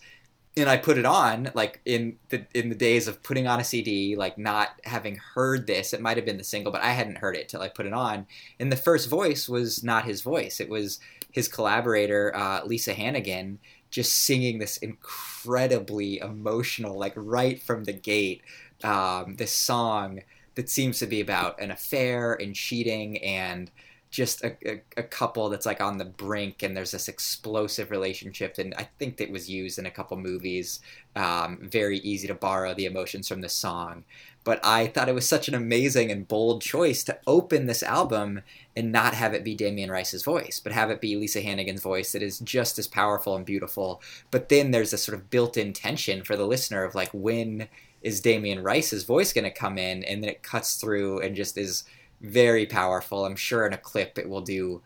and 0.57 0.69
I 0.69 0.77
put 0.77 0.97
it 0.97 1.05
on 1.05 1.51
like 1.53 1.79
in 1.85 2.17
the 2.29 2.45
in 2.53 2.69
the 2.69 2.75
days 2.75 3.07
of 3.07 3.23
putting 3.23 3.47
on 3.47 3.59
a 3.59 3.63
CD, 3.63 4.15
like 4.15 4.37
not 4.37 4.69
having 4.83 5.15
heard 5.15 5.65
this. 5.65 5.93
It 5.93 6.01
might 6.01 6.17
have 6.17 6.25
been 6.25 6.37
the 6.37 6.43
single, 6.43 6.71
but 6.71 6.81
I 6.81 6.91
hadn't 6.91 7.19
heard 7.19 7.37
it 7.37 7.47
till 7.47 7.61
I 7.61 7.69
put 7.69 7.85
it 7.85 7.93
on. 7.93 8.27
And 8.59 8.71
the 8.71 8.77
first 8.77 9.09
voice 9.09 9.47
was 9.47 9.83
not 9.83 10.05
his 10.05 10.21
voice; 10.21 10.59
it 10.59 10.69
was 10.69 10.99
his 11.31 11.47
collaborator, 11.47 12.35
uh, 12.35 12.65
Lisa 12.65 12.93
Hannigan, 12.93 13.59
just 13.89 14.13
singing 14.13 14.59
this 14.59 14.77
incredibly 14.77 16.19
emotional, 16.19 16.97
like 16.97 17.13
right 17.15 17.61
from 17.61 17.85
the 17.85 17.93
gate, 17.93 18.41
um, 18.83 19.35
this 19.37 19.53
song 19.53 20.21
that 20.55 20.69
seems 20.69 20.99
to 20.99 21.07
be 21.07 21.21
about 21.21 21.61
an 21.61 21.71
affair 21.71 22.33
and 22.33 22.55
cheating 22.55 23.17
and 23.19 23.71
just 24.11 24.43
a, 24.43 24.55
a, 24.69 24.81
a 24.97 25.03
couple 25.03 25.49
that's 25.49 25.65
like 25.65 25.81
on 25.81 25.97
the 25.97 26.05
brink 26.05 26.61
and 26.61 26.75
there's 26.75 26.91
this 26.91 27.07
explosive 27.07 27.89
relationship 27.89 28.57
and 28.57 28.73
i 28.75 28.87
think 28.99 29.17
that 29.17 29.31
was 29.31 29.49
used 29.49 29.79
in 29.79 29.85
a 29.85 29.91
couple 29.91 30.17
movies 30.17 30.81
um, 31.15 31.57
very 31.61 31.97
easy 31.99 32.27
to 32.27 32.33
borrow 32.35 32.73
the 32.73 32.85
emotions 32.85 33.27
from 33.27 33.41
the 33.41 33.49
song 33.49 34.03
but 34.43 34.59
i 34.63 34.85
thought 34.85 35.09
it 35.09 35.15
was 35.15 35.27
such 35.27 35.47
an 35.47 35.55
amazing 35.55 36.11
and 36.11 36.27
bold 36.27 36.61
choice 36.61 37.03
to 37.03 37.17
open 37.25 37.65
this 37.65 37.81
album 37.81 38.41
and 38.75 38.91
not 38.91 39.13
have 39.13 39.33
it 39.33 39.43
be 39.43 39.53
Damien 39.53 39.91
Rice's 39.91 40.23
voice, 40.23 40.61
but 40.63 40.71
have 40.71 40.89
it 40.89 41.01
be 41.01 41.15
Lisa 41.15 41.41
Hannigan's 41.41 41.81
voice 41.81 42.13
that 42.13 42.21
is 42.21 42.39
just 42.39 42.79
as 42.79 42.87
powerful 42.87 43.35
and 43.35 43.45
beautiful. 43.45 44.01
But 44.31 44.49
then 44.49 44.71
there's 44.71 44.93
a 44.93 44.97
sort 44.97 45.17
of 45.17 45.29
built-in 45.29 45.73
tension 45.73 46.23
for 46.23 46.37
the 46.37 46.47
listener 46.47 46.83
of 46.83 46.95
like 46.95 47.09
when 47.11 47.67
is 48.01 48.21
Damien 48.21 48.63
Rice's 48.63 49.03
voice 49.03 49.33
going 49.33 49.43
to 49.43 49.51
come 49.51 49.77
in, 49.77 50.03
and 50.05 50.23
then 50.23 50.29
it 50.29 50.41
cuts 50.41 50.75
through 50.75 51.19
and 51.19 51.35
just 51.35 51.57
is 51.57 51.83
very 52.21 52.65
powerful. 52.65 53.25
I'm 53.25 53.35
sure 53.35 53.65
in 53.65 53.73
a 53.73 53.77
clip 53.77 54.17
it 54.17 54.29
will 54.29 54.41
do. 54.41 54.81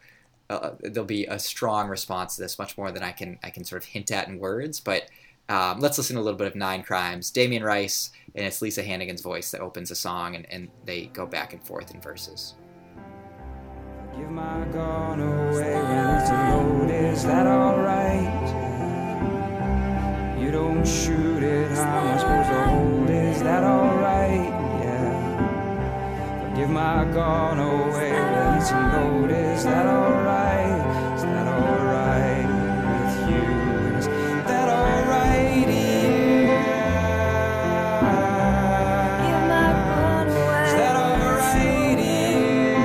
Uh, 0.49 0.71
there'll 0.79 1.05
be 1.05 1.25
a 1.25 1.39
strong 1.39 1.89
response 1.89 2.35
to 2.35 2.41
this, 2.41 2.59
much 2.59 2.77
more 2.77 2.91
than 2.91 3.03
I 3.03 3.11
can 3.11 3.39
I 3.43 3.49
can 3.49 3.63
sort 3.63 3.81
of 3.83 3.89
hint 3.89 4.11
at 4.11 4.27
in 4.27 4.39
words. 4.39 4.79
But 4.79 5.09
um, 5.49 5.79
let's 5.79 5.97
listen 5.97 6.15
to 6.15 6.21
a 6.21 6.23
little 6.23 6.37
bit 6.37 6.47
of 6.47 6.55
Nine 6.55 6.83
Crimes. 6.83 7.31
Damien 7.31 7.63
Rice 7.63 8.11
and 8.35 8.45
it's 8.45 8.61
Lisa 8.61 8.83
Hannigan's 8.83 9.21
voice 9.21 9.51
that 9.51 9.61
opens 9.61 9.89
the 9.89 9.95
song, 9.95 10.35
and, 10.35 10.45
and 10.51 10.69
they 10.83 11.05
go 11.07 11.25
back 11.25 11.53
and 11.53 11.65
forth 11.65 11.93
in 11.93 12.01
verses. 12.01 12.55
Give 14.15 14.29
my 14.29 14.61
away 14.63 15.73
load, 16.53 16.91
is 16.91 17.23
that 17.23 17.47
alright? 17.47 18.23
You 20.41 20.51
don't 20.51 20.85
shoot 20.85 21.43
it, 21.43 21.71
how 21.71 21.99
am 21.99 22.07
I 22.07 22.17
supposed 22.17 22.49
to 22.49 22.63
hold? 22.65 23.09
Is 23.09 23.43
that 23.43 23.63
alright? 23.63 23.84
Give 26.55 26.69
my 26.69 27.03
gun 27.13 27.59
away 27.59 28.13
when 28.13 28.57
it's 28.57 28.71
a 28.71 28.75
is 29.55 29.63
that 29.65 29.85
alright? 29.87 31.15
Is 31.17 31.23
that 31.23 31.47
alright 31.49 32.47
with 32.47 33.29
you? 33.29 33.43
Is 33.97 34.07
that 34.07 34.69
alright? 34.69 35.67
Yeah. 35.67 36.55
You 39.27 39.37
might 39.51 39.75
run 39.89 40.27
away. 40.29 40.65
Is 40.67 40.73
that 40.79 40.95
alright? 40.95 41.99
Yeah. 41.99 42.79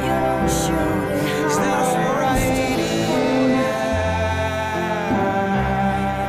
You 0.00 0.14
don't 0.24 0.48
shoot 0.48 1.08
it. 1.12 1.24
Is 1.44 1.56
that 1.58 1.76
alright? 1.92 2.56
Yeah. 3.52 3.74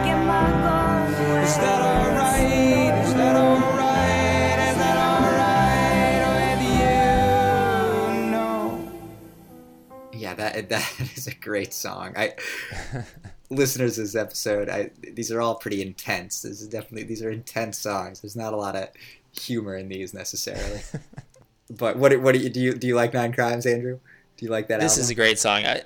Get 0.03 0.19
my 0.27 0.43
gun 0.65 1.07
away. 1.07 1.43
Is 1.43 1.55
that 1.55 1.79
alright? 1.79 1.92
That 10.53 10.69
that 10.69 10.93
is 11.15 11.27
a 11.27 11.35
great 11.35 11.73
song. 11.73 12.13
I 12.15 12.33
listeners, 13.49 13.97
this 13.97 14.15
episode, 14.15 14.69
I 14.69 14.91
these 15.13 15.31
are 15.31 15.41
all 15.41 15.55
pretty 15.55 15.81
intense. 15.81 16.41
This 16.41 16.61
is 16.61 16.67
definitely 16.67 17.03
these 17.03 17.23
are 17.23 17.31
intense 17.31 17.77
songs. 17.77 18.21
There's 18.21 18.35
not 18.35 18.53
a 18.53 18.57
lot 18.57 18.75
of 18.75 18.89
humor 19.31 19.75
in 19.75 19.89
these 19.89 20.13
necessarily. 20.13 20.81
but 21.69 21.97
what 21.97 22.19
what 22.21 22.33
do 22.33 22.41
you 22.41 22.49
do? 22.49 22.59
You 22.59 22.73
do 22.73 22.87
you 22.87 22.95
like 22.95 23.13
Nine 23.13 23.33
Crimes, 23.33 23.65
Andrew? 23.65 23.99
Do 24.37 24.45
you 24.45 24.51
like 24.51 24.67
that? 24.67 24.79
This 24.79 24.93
album? 24.93 25.01
is 25.03 25.09
a 25.09 25.15
great 25.15 25.39
song. 25.39 25.65
I, 25.65 25.81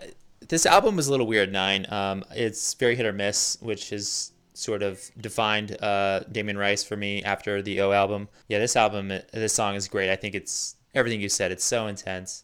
this 0.47 0.65
album 0.65 0.95
was 0.95 1.07
a 1.07 1.11
little 1.11 1.27
weird. 1.27 1.51
Nine. 1.51 1.85
Um, 1.89 2.23
it's 2.35 2.73
very 2.75 2.95
hit 2.95 3.05
or 3.05 3.13
miss, 3.13 3.57
which 3.61 3.91
is 3.91 4.31
sort 4.53 4.81
of 4.81 5.11
defined 5.19 5.77
uh, 5.83 6.21
Damien 6.31 6.57
Rice 6.57 6.83
for 6.83 6.95
me 6.95 7.23
after 7.23 7.61
the 7.61 7.81
O 7.81 7.91
album. 7.91 8.27
Yeah, 8.47 8.59
this 8.59 8.75
album, 8.75 9.09
this 9.31 9.53
song 9.53 9.75
is 9.75 9.87
great. 9.87 10.09
I 10.09 10.15
think 10.15 10.33
it's 10.33 10.75
everything 10.95 11.21
you 11.21 11.29
said. 11.29 11.51
It's 11.51 11.63
so 11.63 11.87
intense. 11.87 12.43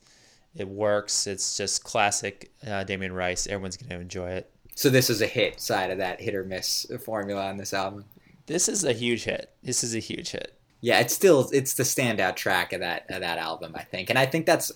It 0.55 0.67
works. 0.67 1.27
It's 1.27 1.57
just 1.57 1.83
classic 1.83 2.51
uh, 2.65 2.83
Damien 2.83 3.13
Rice. 3.13 3.47
Everyone's 3.47 3.77
gonna 3.77 3.99
enjoy 3.99 4.29
it. 4.31 4.51
so. 4.75 4.89
This 4.89 5.09
is 5.09 5.21
a 5.21 5.27
hit 5.27 5.59
side 5.59 5.89
of 5.91 5.97
that 5.97 6.21
hit 6.21 6.35
or 6.35 6.43
miss 6.43 6.85
formula 7.03 7.47
on 7.47 7.57
this 7.57 7.73
album. 7.73 8.05
This 8.45 8.67
is 8.69 8.83
a 8.83 8.93
huge 8.93 9.23
hit. 9.23 9.51
This 9.63 9.83
is 9.83 9.95
a 9.95 9.99
huge 9.99 10.31
hit. 10.31 10.53
Yeah, 10.81 10.99
it's 10.99 11.13
still 11.13 11.49
it's 11.53 11.73
the 11.75 11.83
standout 11.83 12.35
track 12.35 12.73
of 12.73 12.81
that 12.81 13.05
of 13.09 13.21
that 13.21 13.37
album, 13.37 13.73
I 13.75 13.83
think, 13.83 14.09
and 14.09 14.19
I 14.19 14.25
think 14.25 14.45
that's 14.45 14.71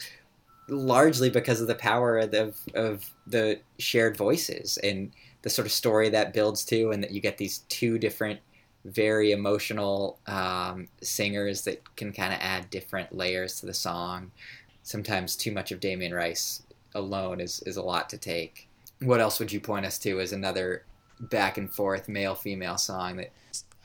largely 0.69 1.29
because 1.29 1.62
of 1.62 1.67
the 1.67 1.75
power 1.75 2.17
of 2.17 2.31
the, 2.31 2.53
of 2.74 3.10
the 3.25 3.60
shared 3.79 4.17
voices 4.17 4.77
and 4.84 5.12
the 5.41 5.50
sort 5.50 5.65
of 5.65 5.72
story 5.72 6.10
that 6.10 6.34
builds 6.34 6.65
to, 6.65 6.91
and 6.91 7.03
that 7.03 7.12
you 7.12 7.22
get 7.22 7.38
these 7.38 7.60
two 7.69 7.98
different, 7.98 8.39
very 8.86 9.31
emotional 9.31 10.19
um, 10.27 10.88
singers 11.01 11.63
that 11.63 11.96
can 11.96 12.12
kind 12.12 12.34
of 12.34 12.39
add 12.41 12.69
different 12.69 13.15
layers 13.15 13.60
to 13.60 13.65
the 13.65 13.74
song. 13.74 14.31
Sometimes 14.88 15.36
too 15.36 15.51
much 15.51 15.74
of 15.74 15.82
Damien 15.82 16.13
Rice 16.13 16.62
alone 16.96 17.41
is 17.41 17.62
is 17.65 17.75
a 17.75 17.82
lot 17.82 18.10
to 18.12 18.17
take. 18.17 18.70
What 19.01 19.20
else 19.20 19.38
would 19.39 19.51
you 19.51 19.60
point 19.60 19.86
us 19.86 20.00
to 20.00 20.22
as 20.22 20.32
another 20.32 20.84
back 21.20 21.58
and 21.58 21.70
forth 21.70 22.08
male 22.08 22.36
female 22.36 22.77
song 22.77 23.17
that 23.17 23.32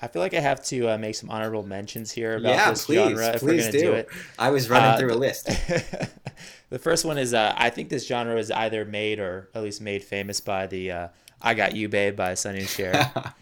I 0.00 0.06
feel 0.06 0.22
like 0.22 0.32
I 0.32 0.38
have 0.40 0.62
to 0.66 0.90
uh, 0.90 0.98
make 0.98 1.16
some 1.16 1.28
honorable 1.28 1.64
mentions 1.64 2.12
here 2.12 2.36
about 2.36 2.50
yeah 2.54 2.70
this 2.70 2.84
please 2.86 2.98
genre 2.98 3.26
if 3.34 3.42
we're 3.42 3.48
please 3.50 3.66
gonna 3.66 3.72
do. 3.72 3.80
do 3.80 3.92
it. 3.94 4.08
I 4.38 4.50
was 4.50 4.70
running 4.70 4.90
Uh, 4.90 4.98
through 4.98 5.12
a 5.12 5.16
list. 5.18 5.46
the 6.70 6.78
first 6.78 7.04
one 7.04 7.18
is 7.18 7.34
uh, 7.34 7.52
I 7.56 7.70
think 7.70 7.88
this 7.88 8.06
genre 8.06 8.36
is 8.36 8.50
either 8.52 8.84
made 8.84 9.18
or 9.18 9.48
at 9.56 9.62
least 9.64 9.80
made 9.80 10.04
famous 10.04 10.40
by 10.40 10.68
the 10.68 10.90
uh, 10.92 11.08
"I 11.40 11.54
Got 11.54 11.74
You, 11.74 11.88
Babe" 11.88 12.14
by 12.14 12.34
Sonny 12.34 12.60
and 12.60 12.68
Cher. 12.68 12.92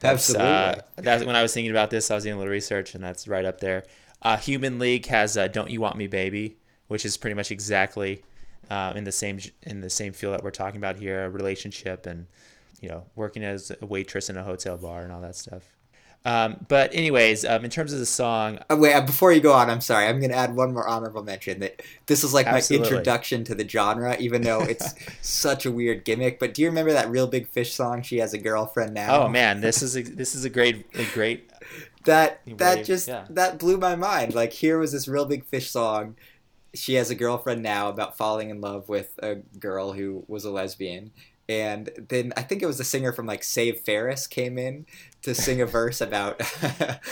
That's, 0.00 0.34
Absolutely. 0.34 0.46
Uh, 0.48 0.74
that's 0.96 1.24
when 1.24 1.36
I 1.36 1.42
was 1.42 1.54
thinking 1.54 1.70
about 1.70 1.90
this. 1.90 2.10
I 2.10 2.16
was 2.16 2.24
doing 2.24 2.34
a 2.34 2.38
little 2.38 2.52
research, 2.52 2.94
and 2.96 3.04
that's 3.04 3.28
right 3.28 3.44
up 3.44 3.60
there. 3.60 3.84
Uh, 4.20 4.36
Human 4.36 4.78
League 4.80 5.06
has 5.06 5.36
uh, 5.38 5.46
"Don't 5.46 5.70
You 5.70 5.80
Want 5.80 5.96
Me, 5.96 6.06
Baby," 6.08 6.56
which 6.88 7.04
is 7.04 7.16
pretty 7.16 7.34
much 7.34 7.50
exactly 7.50 8.22
uh, 8.70 8.92
in 8.96 9.04
the 9.04 9.12
same 9.12 9.38
in 9.62 9.80
the 9.80 9.90
same 9.90 10.12
field 10.12 10.34
that 10.34 10.42
we're 10.42 10.50
talking 10.50 10.78
about 10.78 10.96
here, 10.96 11.24
a 11.24 11.30
relationship 11.30 12.06
and 12.06 12.26
you 12.80 12.88
know 12.88 13.04
working 13.14 13.44
as 13.44 13.72
a 13.80 13.86
waitress 13.86 14.28
in 14.30 14.36
a 14.36 14.42
hotel 14.42 14.76
bar 14.76 15.02
and 15.02 15.12
all 15.12 15.20
that 15.20 15.36
stuff. 15.36 15.76
Um, 16.26 16.66
but 16.66 16.92
anyways, 16.92 17.44
um, 17.44 17.64
in 17.64 17.70
terms 17.70 17.92
of 17.92 18.00
the 18.00 18.06
song, 18.06 18.58
Uh, 18.68 18.76
wait, 18.76 18.94
uh, 18.94 19.00
before 19.00 19.30
you 19.30 19.40
go 19.40 19.52
on, 19.52 19.70
I'm 19.70 19.80
sorry. 19.80 20.06
I'm 20.06 20.18
going 20.18 20.32
to 20.32 20.36
add 20.36 20.56
one 20.56 20.74
more 20.74 20.86
honorable 20.86 21.22
mention 21.22 21.60
that 21.60 21.82
this 22.06 22.24
is 22.24 22.34
like 22.34 22.48
Absolutely. 22.48 22.84
my 22.84 22.90
introduction 22.90 23.44
to 23.44 23.54
the 23.54 23.66
genre, 23.66 24.16
even 24.18 24.42
though 24.42 24.60
it's 24.68 24.92
such 25.22 25.64
a 25.64 25.70
weird 25.70 26.04
gimmick. 26.04 26.40
But 26.40 26.52
do 26.52 26.62
you 26.62 26.68
remember 26.68 26.92
that 26.94 27.08
Real 27.08 27.28
Big 27.28 27.46
Fish 27.46 27.74
song? 27.74 28.02
She 28.02 28.18
has 28.18 28.34
a 28.34 28.38
girlfriend 28.38 28.92
now. 28.92 29.22
oh 29.22 29.28
man, 29.28 29.60
this 29.60 29.82
is 29.82 29.96
a, 29.96 30.02
this 30.02 30.34
is 30.34 30.44
a 30.44 30.50
great 30.50 30.84
a 30.96 31.04
great 31.14 31.48
that 32.06 32.40
that 32.56 32.78
wave, 32.78 32.86
just 32.86 33.06
yeah. 33.06 33.24
that 33.30 33.60
blew 33.60 33.78
my 33.78 33.94
mind. 33.94 34.34
Like 34.34 34.52
here 34.52 34.80
was 34.80 34.90
this 34.90 35.06
Real 35.06 35.26
Big 35.26 35.44
Fish 35.44 35.70
song. 35.70 36.16
She 36.76 36.94
has 36.94 37.10
a 37.10 37.14
girlfriend 37.14 37.62
now 37.62 37.88
about 37.88 38.16
falling 38.16 38.50
in 38.50 38.60
love 38.60 38.88
with 38.88 39.18
a 39.22 39.36
girl 39.58 39.92
who 39.92 40.24
was 40.28 40.44
a 40.44 40.50
lesbian, 40.50 41.10
and 41.48 41.90
then 42.08 42.32
I 42.36 42.42
think 42.42 42.62
it 42.62 42.66
was 42.66 42.78
the 42.78 42.84
singer 42.84 43.12
from 43.12 43.26
like 43.26 43.44
Save 43.44 43.80
Ferris 43.80 44.26
came 44.26 44.58
in 44.58 44.84
to 45.22 45.34
sing 45.34 45.60
a 45.60 45.66
verse 45.66 46.00
about 46.00 46.40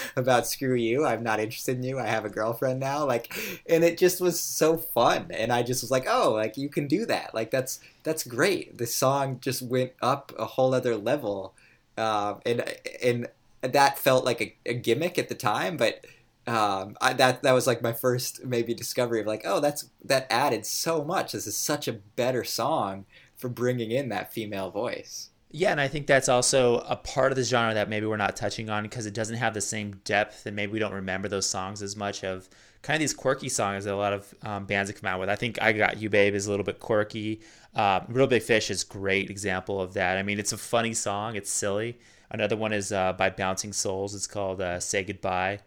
about 0.16 0.46
screw 0.46 0.74
you. 0.74 1.06
I'm 1.06 1.22
not 1.22 1.38
interested 1.38 1.76
in 1.76 1.84
you. 1.84 2.00
I 2.00 2.06
have 2.06 2.24
a 2.24 2.30
girlfriend 2.30 2.80
now. 2.80 3.06
Like, 3.06 3.32
and 3.68 3.84
it 3.84 3.96
just 3.96 4.20
was 4.20 4.40
so 4.40 4.76
fun, 4.76 5.28
and 5.30 5.52
I 5.52 5.62
just 5.62 5.82
was 5.82 5.90
like, 5.90 6.06
oh, 6.08 6.32
like 6.32 6.56
you 6.56 6.68
can 6.68 6.88
do 6.88 7.06
that. 7.06 7.34
Like 7.34 7.50
that's 7.52 7.78
that's 8.02 8.24
great. 8.24 8.78
The 8.78 8.86
song 8.86 9.38
just 9.40 9.62
went 9.62 9.92
up 10.02 10.32
a 10.36 10.46
whole 10.46 10.74
other 10.74 10.96
level, 10.96 11.54
um, 11.96 12.40
and 12.44 12.64
and 13.02 13.28
that 13.62 13.98
felt 13.98 14.24
like 14.24 14.40
a, 14.40 14.54
a 14.66 14.74
gimmick 14.74 15.16
at 15.16 15.28
the 15.28 15.34
time, 15.34 15.76
but 15.76 16.04
um, 16.46 16.96
I, 17.00 17.12
that 17.14 17.42
that 17.42 17.52
was 17.52 17.66
like 17.66 17.82
my 17.82 17.92
first 17.92 18.44
maybe 18.44 18.74
discovery 18.74 19.20
of 19.20 19.26
like, 19.26 19.42
oh, 19.44 19.60
that's 19.60 19.90
that 20.04 20.26
added 20.30 20.66
so 20.66 21.04
much. 21.04 21.32
This 21.32 21.46
is 21.46 21.56
such 21.56 21.88
a 21.88 21.92
better 21.92 22.44
song 22.44 23.06
for 23.36 23.48
bringing 23.48 23.90
in 23.90 24.08
that 24.10 24.32
female 24.32 24.70
voice. 24.70 25.30
Yeah, 25.56 25.70
and 25.70 25.80
I 25.80 25.86
think 25.86 26.08
that's 26.08 26.28
also 26.28 26.78
a 26.80 26.96
part 26.96 27.30
of 27.30 27.36
the 27.36 27.44
genre 27.44 27.74
that 27.74 27.88
maybe 27.88 28.06
we're 28.06 28.16
not 28.16 28.34
touching 28.34 28.68
on 28.68 28.82
because 28.82 29.06
it 29.06 29.14
doesn't 29.14 29.36
have 29.36 29.54
the 29.54 29.60
same 29.60 30.00
depth, 30.04 30.46
and 30.46 30.56
maybe 30.56 30.72
we 30.72 30.80
don't 30.80 30.92
remember 30.92 31.28
those 31.28 31.48
songs 31.48 31.80
as 31.80 31.94
much 31.94 32.24
of 32.24 32.48
kind 32.82 32.96
of 32.96 33.00
these 33.00 33.14
quirky 33.14 33.48
songs 33.48 33.84
that 33.84 33.94
a 33.94 33.96
lot 33.96 34.12
of 34.12 34.34
um, 34.42 34.66
bands 34.66 34.90
have 34.90 35.00
come 35.00 35.08
out 35.08 35.20
with. 35.20 35.28
I 35.28 35.36
think 35.36 35.62
I 35.62 35.72
Got 35.72 35.98
You 35.98 36.10
Babe 36.10 36.34
is 36.34 36.48
a 36.48 36.50
little 36.50 36.64
bit 36.64 36.80
quirky. 36.80 37.40
Uh, 37.72 38.00
Real 38.08 38.26
Big 38.26 38.42
Fish 38.42 38.68
is 38.68 38.82
great 38.82 39.30
example 39.30 39.80
of 39.80 39.94
that. 39.94 40.18
I 40.18 40.24
mean, 40.24 40.40
it's 40.40 40.52
a 40.52 40.58
funny 40.58 40.92
song, 40.92 41.36
it's 41.36 41.52
silly. 41.52 41.98
Another 42.30 42.56
one 42.56 42.72
is 42.72 42.90
uh, 42.90 43.12
by 43.12 43.30
Bouncing 43.30 43.72
Souls. 43.72 44.12
It's 44.12 44.26
called 44.26 44.60
uh, 44.60 44.80
Say 44.80 45.04
Goodbye, 45.04 45.60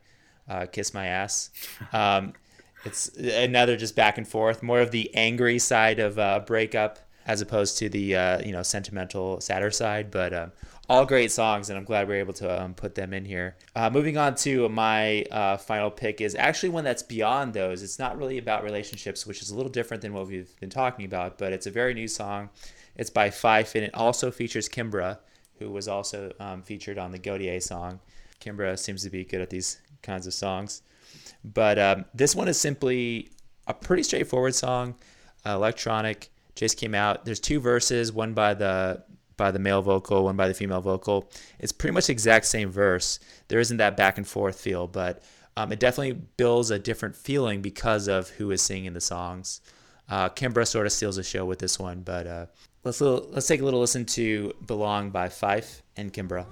uh, 0.49 0.65
Kiss 0.65 0.93
My 0.93 1.07
Ass. 1.07 1.49
Um, 1.93 2.33
it's 2.85 3.09
another 3.17 3.75
just 3.75 3.95
back 3.95 4.17
and 4.17 4.27
forth, 4.27 4.63
more 4.63 4.79
of 4.79 4.91
the 4.91 5.13
angry 5.15 5.59
side 5.59 5.99
of 5.99 6.17
uh, 6.17 6.39
breakup 6.45 6.99
as 7.27 7.41
opposed 7.41 7.77
to 7.77 7.89
the 7.89 8.15
uh, 8.15 8.39
you 8.41 8.51
know 8.51 8.63
sentimental, 8.63 9.41
sadder 9.41 9.69
side. 9.69 10.09
But 10.09 10.33
um, 10.33 10.51
all 10.89 11.05
great 11.05 11.31
songs, 11.31 11.69
and 11.69 11.77
I'm 11.77 11.83
glad 11.83 12.07
we 12.07 12.15
are 12.15 12.19
able 12.19 12.33
to 12.35 12.63
um, 12.63 12.73
put 12.73 12.95
them 12.95 13.13
in 13.13 13.25
here. 13.25 13.57
Uh, 13.75 13.89
moving 13.89 14.17
on 14.17 14.35
to 14.35 14.69
my 14.69 15.23
uh, 15.23 15.57
final 15.57 15.91
pick 15.91 16.21
is 16.21 16.33
actually 16.35 16.69
one 16.69 16.85
that's 16.85 17.03
beyond 17.03 17.53
those. 17.53 17.83
It's 17.83 17.99
not 17.99 18.17
really 18.17 18.37
about 18.37 18.63
relationships, 18.63 19.27
which 19.27 19.41
is 19.41 19.49
a 19.51 19.55
little 19.55 19.71
different 19.71 20.01
than 20.01 20.13
what 20.13 20.27
we've 20.27 20.57
been 20.59 20.69
talking 20.69 21.05
about, 21.05 21.37
but 21.37 21.51
it's 21.51 21.67
a 21.67 21.71
very 21.71 21.93
new 21.93 22.07
song. 22.07 22.49
It's 22.95 23.09
by 23.09 23.29
Fife, 23.29 23.75
and 23.75 23.83
it 23.83 23.93
also 23.93 24.31
features 24.31 24.69
Kimbra, 24.69 25.19
who 25.59 25.69
was 25.69 25.87
also 25.87 26.33
um, 26.39 26.63
featured 26.63 26.97
on 26.97 27.11
the 27.11 27.19
Gotye 27.19 27.61
song. 27.61 27.99
Kimbra 28.39 28.77
seems 28.79 29.03
to 29.03 29.09
be 29.09 29.23
good 29.23 29.41
at 29.41 29.49
these 29.49 29.79
kinds 30.07 30.25
of 30.25 30.33
songs. 30.33 30.81
But 31.43 31.77
um, 31.77 32.05
this 32.15 32.35
one 32.35 32.47
is 32.47 32.59
simply 32.59 33.29
a 33.67 33.73
pretty 33.73 34.01
straightforward 34.01 34.55
song, 34.55 34.95
uh, 35.45 35.51
electronic. 35.51 36.31
Just 36.55 36.77
came 36.77 36.95
out. 36.95 37.25
There's 37.25 37.39
two 37.39 37.59
verses, 37.59 38.11
one 38.11 38.33
by 38.33 38.55
the 38.55 39.03
by 39.35 39.51
the 39.51 39.59
male 39.59 39.83
vocal, 39.83 40.23
one 40.23 40.35
by 40.35 40.47
the 40.47 40.55
female 40.55 40.81
vocal. 40.81 41.29
It's 41.59 41.71
pretty 41.71 41.93
much 41.93 42.07
the 42.07 42.13
exact 42.13 42.45
same 42.45 42.71
verse. 42.71 43.19
There 43.49 43.59
isn't 43.59 43.77
that 43.77 43.95
back 43.95 44.17
and 44.17 44.27
forth 44.27 44.59
feel, 44.59 44.87
but 44.87 45.21
um, 45.55 45.71
it 45.71 45.79
definitely 45.79 46.13
builds 46.37 46.71
a 46.71 46.79
different 46.79 47.15
feeling 47.15 47.61
because 47.61 48.07
of 48.07 48.29
who 48.29 48.49
is 48.49 48.63
singing 48.63 48.93
the 48.93 49.01
songs. 49.01 49.61
Uh, 50.09 50.29
Kimbra 50.29 50.65
sort 50.65 50.87
of 50.87 50.91
steals 50.91 51.17
the 51.17 51.23
show 51.23 51.45
with 51.45 51.59
this 51.59 51.77
one, 51.77 52.01
but 52.01 52.25
uh, 52.25 52.45
let's 52.83 52.99
little, 53.01 53.27
let's 53.29 53.45
take 53.45 53.61
a 53.61 53.63
little 53.63 53.81
listen 53.81 54.05
to 54.05 54.53
"Belong" 54.65 55.11
by 55.11 55.29
Fife 55.29 55.83
and 55.95 56.11
Kimbra. 56.11 56.47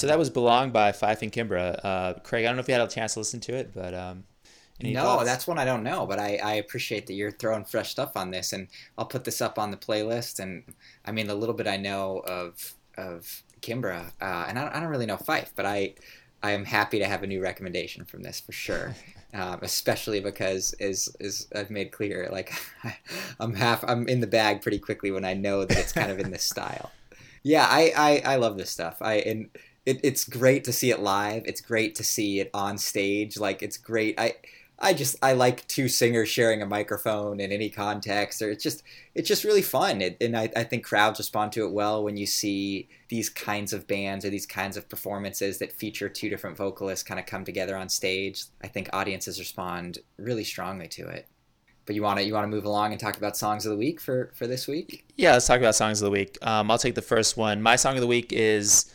So 0.00 0.06
that 0.06 0.18
was 0.18 0.30
"Belong" 0.30 0.70
by 0.70 0.92
Fife 0.92 1.22
and 1.22 1.32
Kimbra. 1.32 1.78
Uh, 1.84 2.14
Craig, 2.20 2.44
I 2.44 2.48
don't 2.48 2.56
know 2.56 2.60
if 2.60 2.68
you 2.68 2.74
had 2.74 2.82
a 2.82 2.88
chance 2.88 3.14
to 3.14 3.20
listen 3.20 3.40
to 3.40 3.54
it, 3.54 3.72
but 3.74 3.92
um, 3.94 4.24
any 4.80 4.94
no, 4.94 5.02
thoughts? 5.02 5.24
that's 5.26 5.46
one 5.46 5.58
I 5.58 5.64
don't 5.64 5.82
know, 5.82 6.06
but 6.06 6.18
I, 6.18 6.36
I 6.42 6.54
appreciate 6.54 7.06
that 7.06 7.14
you're 7.14 7.30
throwing 7.30 7.64
fresh 7.64 7.90
stuff 7.90 8.16
on 8.16 8.30
this, 8.30 8.52
and 8.52 8.68
I'll 8.96 9.04
put 9.04 9.24
this 9.24 9.40
up 9.40 9.58
on 9.58 9.70
the 9.70 9.76
playlist. 9.76 10.38
And 10.38 10.64
I 11.04 11.12
mean, 11.12 11.26
the 11.26 11.34
little 11.34 11.54
bit 11.54 11.66
I 11.66 11.76
know 11.76 12.22
of 12.26 12.74
of 12.96 13.42
Kimbra, 13.60 14.12
uh, 14.20 14.46
and 14.48 14.58
I 14.58 14.62
don't, 14.62 14.74
I 14.74 14.80
don't 14.80 14.88
really 14.88 15.06
know 15.06 15.16
Fife, 15.16 15.52
but 15.54 15.66
I 15.66 15.94
I 16.42 16.52
am 16.52 16.64
happy 16.64 16.98
to 16.98 17.06
have 17.06 17.22
a 17.22 17.26
new 17.26 17.42
recommendation 17.42 18.04
from 18.04 18.22
this 18.22 18.40
for 18.40 18.52
sure. 18.52 18.94
Um, 19.32 19.60
especially 19.62 20.18
because, 20.18 20.72
as, 20.80 21.08
as 21.20 21.46
I've 21.54 21.70
made 21.70 21.92
clear, 21.92 22.28
like 22.32 22.52
I'm 23.38 23.54
half, 23.54 23.84
I'm 23.86 24.08
in 24.08 24.18
the 24.18 24.26
bag 24.26 24.60
pretty 24.60 24.80
quickly 24.80 25.12
when 25.12 25.24
I 25.24 25.34
know 25.34 25.64
that 25.64 25.78
it's 25.78 25.92
kind 25.92 26.10
of 26.10 26.18
in 26.18 26.32
this 26.32 26.42
style. 26.50 26.90
Yeah, 27.44 27.64
I, 27.70 27.92
I, 27.96 28.32
I 28.32 28.36
love 28.38 28.58
this 28.58 28.70
stuff. 28.70 28.96
I 29.00 29.18
and 29.18 29.48
it, 29.86 30.00
it's 30.02 30.24
great 30.24 30.64
to 30.64 30.72
see 30.72 30.90
it 30.90 31.00
live. 31.00 31.42
It's 31.46 31.60
great 31.60 31.94
to 31.96 32.04
see 32.04 32.40
it 32.40 32.50
on 32.52 32.78
stage. 32.78 33.38
Like 33.38 33.62
it's 33.62 33.76
great. 33.76 34.18
I 34.18 34.34
I 34.82 34.94
just 34.94 35.16
I 35.22 35.34
like 35.34 35.66
two 35.68 35.88
singers 35.88 36.28
sharing 36.28 36.62
a 36.62 36.66
microphone 36.66 37.38
in 37.38 37.52
any 37.52 37.68
context, 37.68 38.40
or 38.40 38.50
it's 38.50 38.62
just 38.62 38.82
it's 39.14 39.28
just 39.28 39.44
really 39.44 39.62
fun. 39.62 40.00
It, 40.00 40.16
and 40.20 40.36
I, 40.36 40.50
I 40.56 40.64
think 40.64 40.84
crowds 40.84 41.18
respond 41.18 41.52
to 41.52 41.66
it 41.66 41.72
well 41.72 42.02
when 42.02 42.16
you 42.16 42.26
see 42.26 42.88
these 43.08 43.28
kinds 43.28 43.72
of 43.72 43.86
bands 43.86 44.24
or 44.24 44.30
these 44.30 44.46
kinds 44.46 44.76
of 44.76 44.88
performances 44.88 45.58
that 45.58 45.72
feature 45.72 46.08
two 46.08 46.30
different 46.30 46.56
vocalists 46.56 47.02
kind 47.02 47.20
of 47.20 47.26
come 47.26 47.44
together 47.44 47.76
on 47.76 47.88
stage. 47.88 48.44
I 48.62 48.68
think 48.68 48.88
audiences 48.92 49.38
respond 49.38 49.98
really 50.16 50.44
strongly 50.44 50.88
to 50.88 51.08
it. 51.08 51.28
But 51.84 51.94
you 51.94 52.02
want 52.02 52.18
to 52.18 52.24
you 52.24 52.32
want 52.32 52.44
to 52.44 52.48
move 52.48 52.64
along 52.64 52.92
and 52.92 53.00
talk 53.00 53.18
about 53.18 53.36
songs 53.36 53.66
of 53.66 53.70
the 53.70 53.78
week 53.78 54.00
for 54.00 54.32
for 54.34 54.46
this 54.46 54.66
week? 54.66 55.06
Yeah, 55.16 55.32
let's 55.32 55.46
talk 55.46 55.58
about 55.58 55.74
songs 55.74 56.00
of 56.00 56.06
the 56.06 56.10
week. 56.10 56.38
Um, 56.40 56.70
I'll 56.70 56.78
take 56.78 56.94
the 56.94 57.02
first 57.02 57.36
one. 57.36 57.60
My 57.60 57.76
song 57.76 57.96
of 57.96 58.00
the 58.00 58.06
week 58.06 58.32
is 58.32 58.90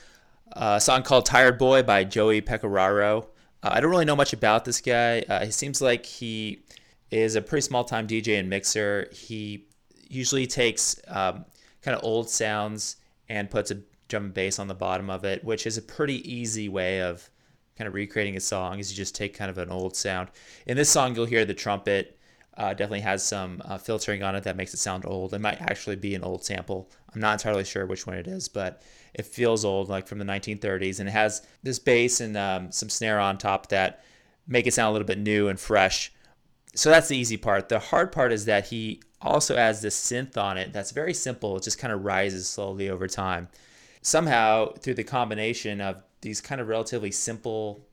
a 0.51 0.79
song 0.79 1.03
called 1.03 1.25
"Tired 1.25 1.57
Boy" 1.57 1.83
by 1.83 2.03
Joey 2.03 2.41
Pecoraro. 2.41 3.27
Uh, 3.63 3.69
I 3.73 3.79
don't 3.79 3.89
really 3.89 4.05
know 4.05 4.15
much 4.15 4.33
about 4.33 4.65
this 4.65 4.81
guy. 4.81 5.19
Uh, 5.21 5.39
it 5.43 5.53
seems 5.53 5.81
like 5.81 6.05
he 6.05 6.63
is 7.11 7.35
a 7.35 7.41
pretty 7.41 7.61
small 7.61 7.83
time 7.83 8.07
DJ 8.07 8.39
and 8.39 8.49
mixer. 8.49 9.09
He 9.11 9.65
usually 10.07 10.47
takes 10.47 10.99
um, 11.07 11.45
kind 11.81 11.97
of 11.97 12.03
old 12.03 12.29
sounds 12.29 12.97
and 13.27 13.49
puts 13.49 13.71
a 13.71 13.81
drum 14.07 14.25
and 14.25 14.33
bass 14.33 14.59
on 14.59 14.67
the 14.67 14.75
bottom 14.75 15.09
of 15.09 15.25
it, 15.25 15.43
which 15.43 15.65
is 15.65 15.77
a 15.77 15.81
pretty 15.81 16.31
easy 16.31 16.69
way 16.69 17.01
of 17.01 17.29
kind 17.77 17.87
of 17.87 17.93
recreating 17.93 18.37
a 18.37 18.39
song. 18.39 18.79
Is 18.79 18.91
you 18.91 18.95
just 18.97 19.15
take 19.15 19.33
kind 19.35 19.49
of 19.49 19.57
an 19.57 19.69
old 19.69 19.95
sound. 19.95 20.29
In 20.65 20.77
this 20.77 20.89
song, 20.89 21.15
you'll 21.15 21.25
hear 21.25 21.45
the 21.45 21.53
trumpet. 21.53 22.19
Uh, 22.57 22.69
definitely 22.69 23.01
has 23.01 23.21
some 23.21 23.61
uh, 23.65 23.77
filtering 23.77 24.23
on 24.23 24.35
it 24.35 24.43
that 24.43 24.55
makes 24.55 24.73
it 24.73 24.77
sound 24.77 25.05
old. 25.05 25.33
It 25.33 25.41
might 25.41 25.59
actually 25.59 25.97
be 25.97 26.15
an 26.15 26.23
old 26.23 26.45
sample. 26.45 26.89
I'm 27.15 27.21
not 27.21 27.33
entirely 27.33 27.63
sure 27.63 27.85
which 27.85 28.05
one 28.05 28.17
it 28.17 28.27
is, 28.27 28.47
but 28.47 28.81
it 29.13 29.25
feels 29.25 29.63
old, 29.63 29.89
like 29.89 30.07
from 30.07 30.19
the 30.19 30.25
1930s, 30.25 30.99
and 30.99 31.07
it 31.07 31.13
has 31.13 31.41
this 31.63 31.79
bass 31.79 32.19
and 32.19 32.35
um, 32.35 32.71
some 32.71 32.89
snare 32.89 33.19
on 33.19 33.37
top 33.37 33.69
that 33.69 34.03
make 34.47 34.67
it 34.67 34.73
sound 34.73 34.89
a 34.89 34.91
little 34.91 35.07
bit 35.07 35.17
new 35.17 35.47
and 35.47 35.59
fresh. 35.59 36.11
So 36.75 36.89
that's 36.89 37.07
the 37.07 37.17
easy 37.17 37.37
part. 37.37 37.69
The 37.69 37.79
hard 37.79 38.11
part 38.11 38.33
is 38.33 38.45
that 38.45 38.67
he 38.67 39.01
also 39.21 39.55
adds 39.55 39.81
this 39.81 39.97
synth 39.97 40.37
on 40.37 40.57
it 40.57 40.73
that's 40.73 40.91
very 40.91 41.13
simple. 41.13 41.57
It 41.57 41.63
just 41.63 41.79
kind 41.79 41.93
of 41.93 42.03
rises 42.03 42.47
slowly 42.47 42.89
over 42.89 43.07
time. 43.07 43.47
Somehow, 44.01 44.73
through 44.73 44.95
the 44.95 45.03
combination 45.03 45.81
of 45.81 46.03
these 46.21 46.41
kind 46.41 46.61
of 46.61 46.67
relatively 46.67 47.11
simple 47.11 47.87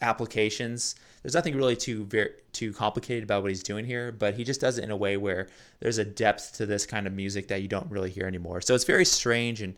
applications, 0.00 0.96
there's 1.24 1.34
nothing 1.34 1.56
really 1.56 1.74
too 1.74 2.04
very 2.04 2.30
too 2.52 2.72
complicated 2.72 3.24
about 3.24 3.42
what 3.42 3.50
he's 3.50 3.62
doing 3.62 3.86
here, 3.86 4.12
but 4.12 4.34
he 4.34 4.44
just 4.44 4.60
does 4.60 4.76
it 4.76 4.84
in 4.84 4.90
a 4.90 4.96
way 4.96 5.16
where 5.16 5.48
there's 5.80 5.96
a 5.96 6.04
depth 6.04 6.52
to 6.58 6.66
this 6.66 6.84
kind 6.84 7.06
of 7.06 7.14
music 7.14 7.48
that 7.48 7.62
you 7.62 7.68
don't 7.68 7.90
really 7.90 8.10
hear 8.10 8.26
anymore. 8.26 8.60
So 8.60 8.74
it's 8.74 8.84
very 8.84 9.06
strange 9.06 9.62
and 9.62 9.74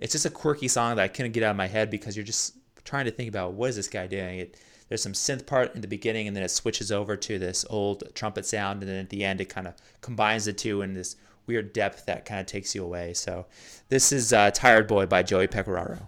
it's 0.00 0.12
just 0.12 0.24
a 0.24 0.30
quirky 0.30 0.68
song 0.68 0.96
that 0.96 1.02
I 1.02 1.08
couldn't 1.08 1.32
get 1.32 1.42
out 1.42 1.50
of 1.50 1.56
my 1.56 1.66
head 1.66 1.90
because 1.90 2.16
you're 2.16 2.24
just 2.24 2.56
trying 2.84 3.04
to 3.04 3.10
think 3.10 3.28
about 3.28 3.52
what 3.52 3.68
is 3.68 3.76
this 3.76 3.88
guy 3.88 4.06
doing. 4.06 4.38
It 4.40 4.56
there's 4.88 5.02
some 5.02 5.12
synth 5.12 5.44
part 5.44 5.74
in 5.74 5.82
the 5.82 5.88
beginning 5.88 6.28
and 6.28 6.36
then 6.36 6.44
it 6.44 6.50
switches 6.50 6.90
over 6.90 7.14
to 7.14 7.38
this 7.38 7.66
old 7.68 8.04
trumpet 8.14 8.46
sound 8.46 8.82
and 8.82 8.90
then 8.90 8.98
at 8.98 9.10
the 9.10 9.22
end 9.22 9.42
it 9.42 9.50
kind 9.50 9.66
of 9.66 9.74
combines 10.00 10.46
the 10.46 10.54
two 10.54 10.80
in 10.80 10.94
this 10.94 11.16
weird 11.46 11.74
depth 11.74 12.06
that 12.06 12.24
kind 12.24 12.40
of 12.40 12.46
takes 12.46 12.74
you 12.74 12.82
away. 12.82 13.12
So 13.12 13.44
this 13.90 14.12
is 14.12 14.32
uh, 14.32 14.50
Tired 14.52 14.86
Boy 14.86 15.04
by 15.04 15.22
Joey 15.22 15.46
Pecoraro. 15.46 16.00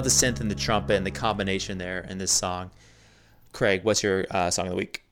Love 0.00 0.04
the 0.06 0.10
synth 0.10 0.40
and 0.40 0.50
the 0.50 0.54
trumpet 0.54 0.96
and 0.96 1.04
the 1.04 1.10
combination 1.10 1.76
there 1.76 2.06
in 2.08 2.16
this 2.16 2.32
song. 2.32 2.70
Craig, 3.52 3.84
what's 3.84 4.02
your 4.02 4.24
uh, 4.30 4.50
song 4.50 4.64
of 4.64 4.70
the 4.70 4.76
week? 4.78 5.04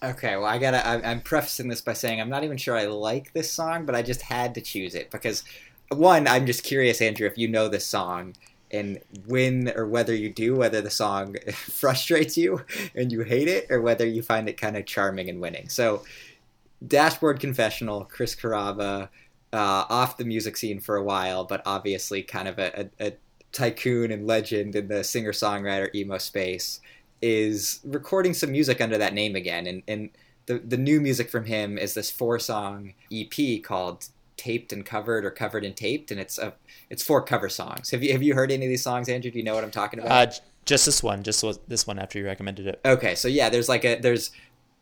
Okay, 0.00 0.36
well, 0.36 0.44
I 0.44 0.58
gotta. 0.58 0.86
I, 0.86 1.10
I'm 1.10 1.22
prefacing 1.22 1.66
this 1.66 1.80
by 1.80 1.94
saying 1.94 2.20
I'm 2.20 2.28
not 2.28 2.44
even 2.44 2.56
sure 2.56 2.76
I 2.76 2.86
like 2.86 3.32
this 3.32 3.52
song, 3.52 3.84
but 3.84 3.96
I 3.96 4.02
just 4.02 4.22
had 4.22 4.54
to 4.54 4.60
choose 4.60 4.94
it 4.94 5.10
because, 5.10 5.42
one, 5.88 6.28
I'm 6.28 6.46
just 6.46 6.62
curious, 6.62 7.02
Andrew, 7.02 7.26
if 7.26 7.36
you 7.36 7.48
know 7.48 7.66
this 7.66 7.84
song 7.84 8.36
and 8.70 9.00
when 9.26 9.72
or 9.74 9.88
whether 9.88 10.14
you 10.14 10.30
do, 10.30 10.54
whether 10.54 10.80
the 10.80 10.88
song 10.88 11.34
frustrates 11.52 12.36
you 12.36 12.64
and 12.94 13.10
you 13.10 13.22
hate 13.22 13.48
it, 13.48 13.66
or 13.70 13.80
whether 13.80 14.06
you 14.06 14.22
find 14.22 14.48
it 14.48 14.56
kind 14.56 14.76
of 14.76 14.86
charming 14.86 15.28
and 15.28 15.40
winning. 15.40 15.68
So, 15.68 16.04
Dashboard 16.86 17.40
Confessional, 17.40 18.04
Chris 18.04 18.36
Carrabba, 18.36 19.08
uh, 19.52 19.84
off 19.90 20.16
the 20.16 20.24
music 20.24 20.56
scene 20.56 20.78
for 20.78 20.94
a 20.94 21.02
while, 21.02 21.42
but 21.42 21.60
obviously 21.66 22.22
kind 22.22 22.46
of 22.46 22.60
a, 22.60 22.88
a, 23.00 23.06
a 23.08 23.12
tycoon 23.52 24.10
and 24.10 24.26
legend 24.26 24.76
in 24.76 24.88
the 24.88 25.02
singer 25.02 25.32
songwriter 25.32 25.94
emo 25.94 26.18
space 26.18 26.80
is 27.20 27.80
recording 27.84 28.34
some 28.34 28.52
music 28.52 28.80
under 28.80 28.98
that 28.98 29.14
name 29.14 29.34
again. 29.34 29.66
And, 29.66 29.82
and 29.88 30.10
the, 30.46 30.58
the 30.58 30.76
new 30.76 31.00
music 31.00 31.30
from 31.30 31.46
him 31.46 31.78
is 31.78 31.94
this 31.94 32.10
four 32.10 32.38
song 32.38 32.94
ep 33.12 33.62
called 33.62 34.08
taped 34.36 34.72
and 34.72 34.86
covered 34.86 35.24
or 35.24 35.30
covered 35.30 35.64
and 35.64 35.76
taped. 35.76 36.10
And 36.10 36.20
it's 36.20 36.38
a 36.38 36.54
it's 36.90 37.02
four 37.02 37.22
cover 37.22 37.48
songs. 37.48 37.90
Have 37.90 38.02
you 38.02 38.12
have 38.12 38.22
you 38.22 38.34
heard 38.34 38.50
any 38.50 38.66
of 38.66 38.70
these 38.70 38.82
songs 38.82 39.08
andrew? 39.08 39.30
Do 39.30 39.38
you 39.38 39.44
know 39.44 39.54
what 39.54 39.64
i'm 39.64 39.70
talking 39.70 39.98
about? 40.00 40.28
Uh, 40.28 40.32
just 40.68 40.84
this 40.84 41.02
one, 41.02 41.22
just 41.22 41.42
this 41.66 41.86
one 41.86 41.98
after 41.98 42.18
you 42.18 42.26
recommended 42.26 42.66
it. 42.66 42.80
Okay, 42.84 43.14
so 43.14 43.26
yeah, 43.26 43.48
there's 43.48 43.70
like 43.70 43.84
a 43.84 43.98
there's 43.98 44.30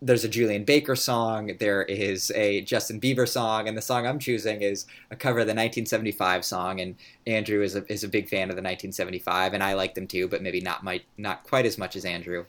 there's 0.02 0.24
a 0.24 0.28
Julien 0.28 0.64
Baker 0.64 0.94
song, 0.94 1.52
there 1.58 1.82
is 1.82 2.30
a 2.34 2.60
Justin 2.62 3.00
Bieber 3.00 3.26
song, 3.26 3.66
and 3.66 3.76
the 3.76 3.82
song 3.82 4.06
I'm 4.06 4.18
choosing 4.18 4.60
is 4.62 4.86
a 5.10 5.16
cover 5.16 5.40
of 5.40 5.46
the 5.46 5.54
1975 5.54 6.44
song. 6.44 6.80
And 6.80 6.96
Andrew 7.26 7.62
is 7.62 7.74
a 7.74 7.90
is 7.90 8.04
a 8.04 8.08
big 8.08 8.28
fan 8.28 8.50
of 8.50 8.56
the 8.56 8.62
1975, 8.62 9.54
and 9.54 9.62
I 9.62 9.74
like 9.74 9.94
them 9.94 10.06
too, 10.06 10.28
but 10.28 10.42
maybe 10.42 10.60
not 10.60 10.84
my 10.84 11.02
not 11.16 11.44
quite 11.44 11.66
as 11.66 11.78
much 11.78 11.96
as 11.96 12.04
Andrew. 12.04 12.44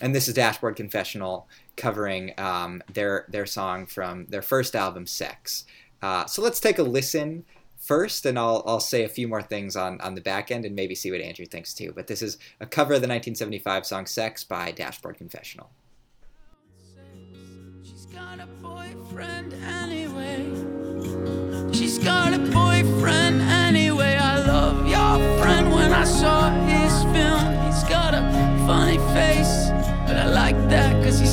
And 0.00 0.14
this 0.14 0.28
is 0.28 0.34
Dashboard 0.34 0.76
Confessional 0.76 1.48
covering 1.76 2.34
um, 2.38 2.82
their 2.92 3.26
their 3.28 3.46
song 3.46 3.86
from 3.86 4.26
their 4.26 4.42
first 4.42 4.76
album, 4.76 5.06
Sex. 5.06 5.64
Uh, 6.00 6.26
so 6.26 6.40
let's 6.42 6.60
take 6.60 6.78
a 6.78 6.82
listen 6.82 7.44
first, 7.76 8.26
and 8.26 8.38
I'll 8.38 8.62
I'll 8.64 8.80
say 8.80 9.02
a 9.02 9.08
few 9.08 9.26
more 9.26 9.42
things 9.42 9.74
on 9.74 10.00
on 10.00 10.14
the 10.14 10.20
back 10.20 10.52
end, 10.52 10.64
and 10.64 10.76
maybe 10.76 10.94
see 10.94 11.10
what 11.10 11.20
Andrew 11.20 11.46
thinks 11.46 11.74
too. 11.74 11.92
But 11.94 12.06
this 12.06 12.22
is 12.22 12.38
a 12.60 12.66
cover 12.66 12.94
of 12.94 13.00
the 13.00 13.08
1975 13.08 13.86
song 13.86 14.06
"Sex" 14.06 14.44
by 14.44 14.70
Dashboard 14.70 15.18
Confessional. 15.18 15.70
She's 18.12 18.20
got 18.20 18.40
a 18.40 18.46
boyfriend 18.60 19.54
anyway. 19.54 20.44
She's 21.72 21.98
got 21.98 22.34
a 22.34 22.38
boyfriend 22.38 23.40
anyway. 23.40 24.16
I 24.16 24.44
love 24.44 24.86
your 24.86 25.38
friend 25.38 25.72
when 25.72 25.94
I 25.94 26.04
saw 26.04 26.50
his 26.66 26.92
film. 27.04 27.40
He's 27.64 27.84
got 27.84 28.12
a 28.12 28.20
funny 28.66 28.98
face, 29.14 29.70
but 30.06 30.18
I 30.18 30.26
like 30.26 30.56
that 30.68 31.02
cause 31.02 31.18
he 31.20 31.26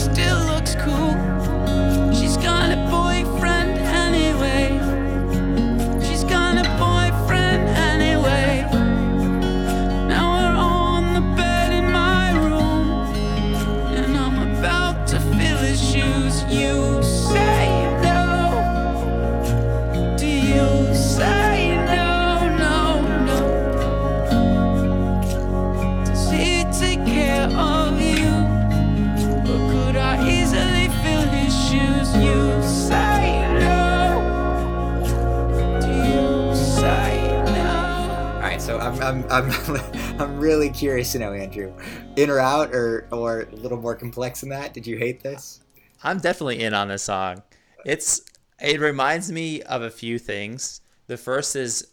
I'm 39.09 39.25
I'm 39.31 39.51
I'm, 40.21 40.39
really 40.39 40.69
curious 40.69 41.13
to 41.13 41.19
know, 41.19 41.33
Andrew, 41.33 41.73
in 42.15 42.29
or 42.29 42.39
out, 42.39 42.75
or 42.75 43.07
or 43.11 43.41
a 43.51 43.55
little 43.55 43.79
more 43.79 43.95
complex 43.95 44.41
than 44.41 44.49
that. 44.49 44.73
Did 44.73 44.85
you 44.85 44.97
hate 44.97 45.23
this? 45.23 45.61
I'm 46.03 46.19
definitely 46.19 46.61
in 46.61 46.75
on 46.75 46.89
this 46.89 47.03
song. 47.03 47.41
It's 47.85 48.21
it 48.61 48.79
reminds 48.79 49.31
me 49.31 49.63
of 49.63 49.81
a 49.81 49.89
few 49.89 50.19
things. 50.19 50.81
The 51.07 51.17
first 51.17 51.55
is 51.55 51.87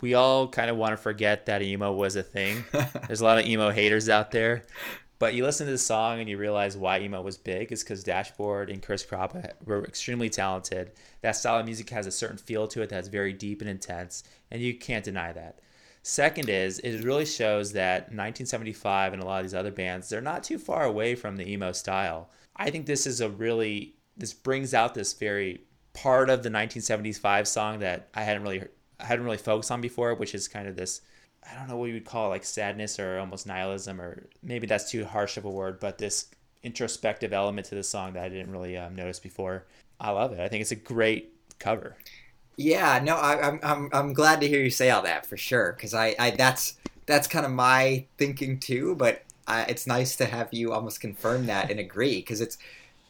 we 0.00 0.14
all 0.14 0.46
kind 0.46 0.70
of 0.70 0.76
want 0.76 0.92
to 0.92 0.96
forget 0.96 1.46
that 1.46 1.62
emo 1.62 1.92
was 1.92 2.14
a 2.14 2.22
thing. 2.22 2.64
There's 3.08 3.20
a 3.20 3.24
lot 3.24 3.38
of 3.38 3.46
emo 3.46 3.70
haters 3.70 4.08
out 4.08 4.30
there. 4.30 4.64
But 5.18 5.34
you 5.34 5.44
listen 5.44 5.66
to 5.66 5.72
the 5.72 5.78
song 5.78 6.20
and 6.20 6.28
you 6.28 6.36
realize 6.36 6.76
why 6.76 7.00
emo 7.00 7.22
was 7.22 7.38
big 7.38 7.72
is 7.72 7.82
because 7.82 8.02
Dashboard 8.02 8.70
and 8.70 8.82
Chris 8.82 9.04
Carrabba 9.04 9.52
were 9.64 9.84
extremely 9.84 10.28
talented. 10.28 10.92
That 11.22 11.36
style 11.36 11.60
of 11.60 11.66
music 11.66 11.90
has 11.90 12.06
a 12.06 12.12
certain 12.12 12.38
feel 12.38 12.66
to 12.68 12.82
it 12.82 12.88
that's 12.88 13.06
very 13.08 13.32
deep 13.32 13.60
and 13.60 13.70
intense, 13.70 14.24
and 14.50 14.60
you 14.60 14.76
can't 14.76 15.04
deny 15.04 15.32
that. 15.32 15.60
Second 16.02 16.48
is 16.48 16.80
it 16.80 17.04
really 17.04 17.24
shows 17.24 17.72
that 17.72 18.02
1975 18.02 19.12
and 19.12 19.22
a 19.22 19.24
lot 19.26 19.38
of 19.38 19.44
these 19.44 19.54
other 19.54 19.70
bands 19.70 20.08
they're 20.08 20.20
not 20.20 20.42
too 20.42 20.58
far 20.58 20.84
away 20.84 21.14
from 21.14 21.36
the 21.36 21.48
emo 21.48 21.72
style. 21.72 22.30
I 22.56 22.70
think 22.70 22.86
this 22.86 23.06
is 23.06 23.20
a 23.20 23.28
really 23.28 23.94
this 24.16 24.32
brings 24.32 24.74
out 24.74 24.94
this 24.94 25.12
very 25.12 25.62
part 25.94 26.28
of 26.28 26.42
the 26.42 26.50
1975 26.50 27.46
song 27.46 27.78
that 27.80 28.08
I 28.14 28.22
hadn't 28.22 28.42
really 28.42 28.64
I 28.98 29.04
hadn't 29.04 29.24
really 29.24 29.36
focused 29.36 29.70
on 29.70 29.80
before, 29.80 30.14
which 30.14 30.34
is 30.34 30.48
kind 30.48 30.66
of 30.66 30.76
this 30.76 31.02
I 31.48 31.54
don't 31.54 31.68
know 31.68 31.76
what 31.76 31.86
you 31.86 31.94
would 31.94 32.04
call 32.04 32.26
it, 32.26 32.30
like 32.30 32.44
sadness 32.44 32.98
or 33.00 33.18
almost 33.18 33.46
nihilism, 33.46 34.00
or 34.00 34.28
maybe 34.42 34.66
that's 34.66 34.90
too 34.90 35.04
harsh 35.04 35.36
of 35.36 35.44
a 35.44 35.50
word, 35.50 35.80
but 35.80 35.98
this 35.98 36.26
introspective 36.62 37.32
element 37.32 37.66
to 37.66 37.74
the 37.74 37.82
song 37.82 38.12
that 38.12 38.24
I 38.24 38.28
didn't 38.28 38.52
really 38.52 38.76
um, 38.76 38.94
notice 38.94 39.18
before. 39.18 39.66
I 40.00 40.10
love 40.10 40.32
it. 40.32 40.40
I 40.40 40.48
think 40.48 40.62
it's 40.62 40.70
a 40.70 40.76
great 40.76 41.34
cover. 41.58 41.96
Yeah, 42.56 43.00
no, 43.02 43.16
I, 43.16 43.48
I'm 43.48 43.60
I'm 43.62 43.88
I'm 43.92 44.12
glad 44.12 44.40
to 44.42 44.48
hear 44.48 44.62
you 44.62 44.70
say 44.70 44.90
all 44.90 45.02
that 45.02 45.26
for 45.26 45.36
sure, 45.36 45.72
because 45.72 45.94
I, 45.94 46.14
I 46.18 46.30
that's 46.30 46.74
that's 47.06 47.26
kind 47.26 47.46
of 47.46 47.52
my 47.52 48.06
thinking 48.18 48.60
too. 48.60 48.94
But 48.96 49.22
I, 49.46 49.62
it's 49.64 49.86
nice 49.86 50.16
to 50.16 50.26
have 50.26 50.52
you 50.52 50.72
almost 50.72 51.00
confirm 51.00 51.46
that 51.46 51.70
and 51.70 51.80
agree, 51.80 52.16
because 52.16 52.40
it's 52.40 52.58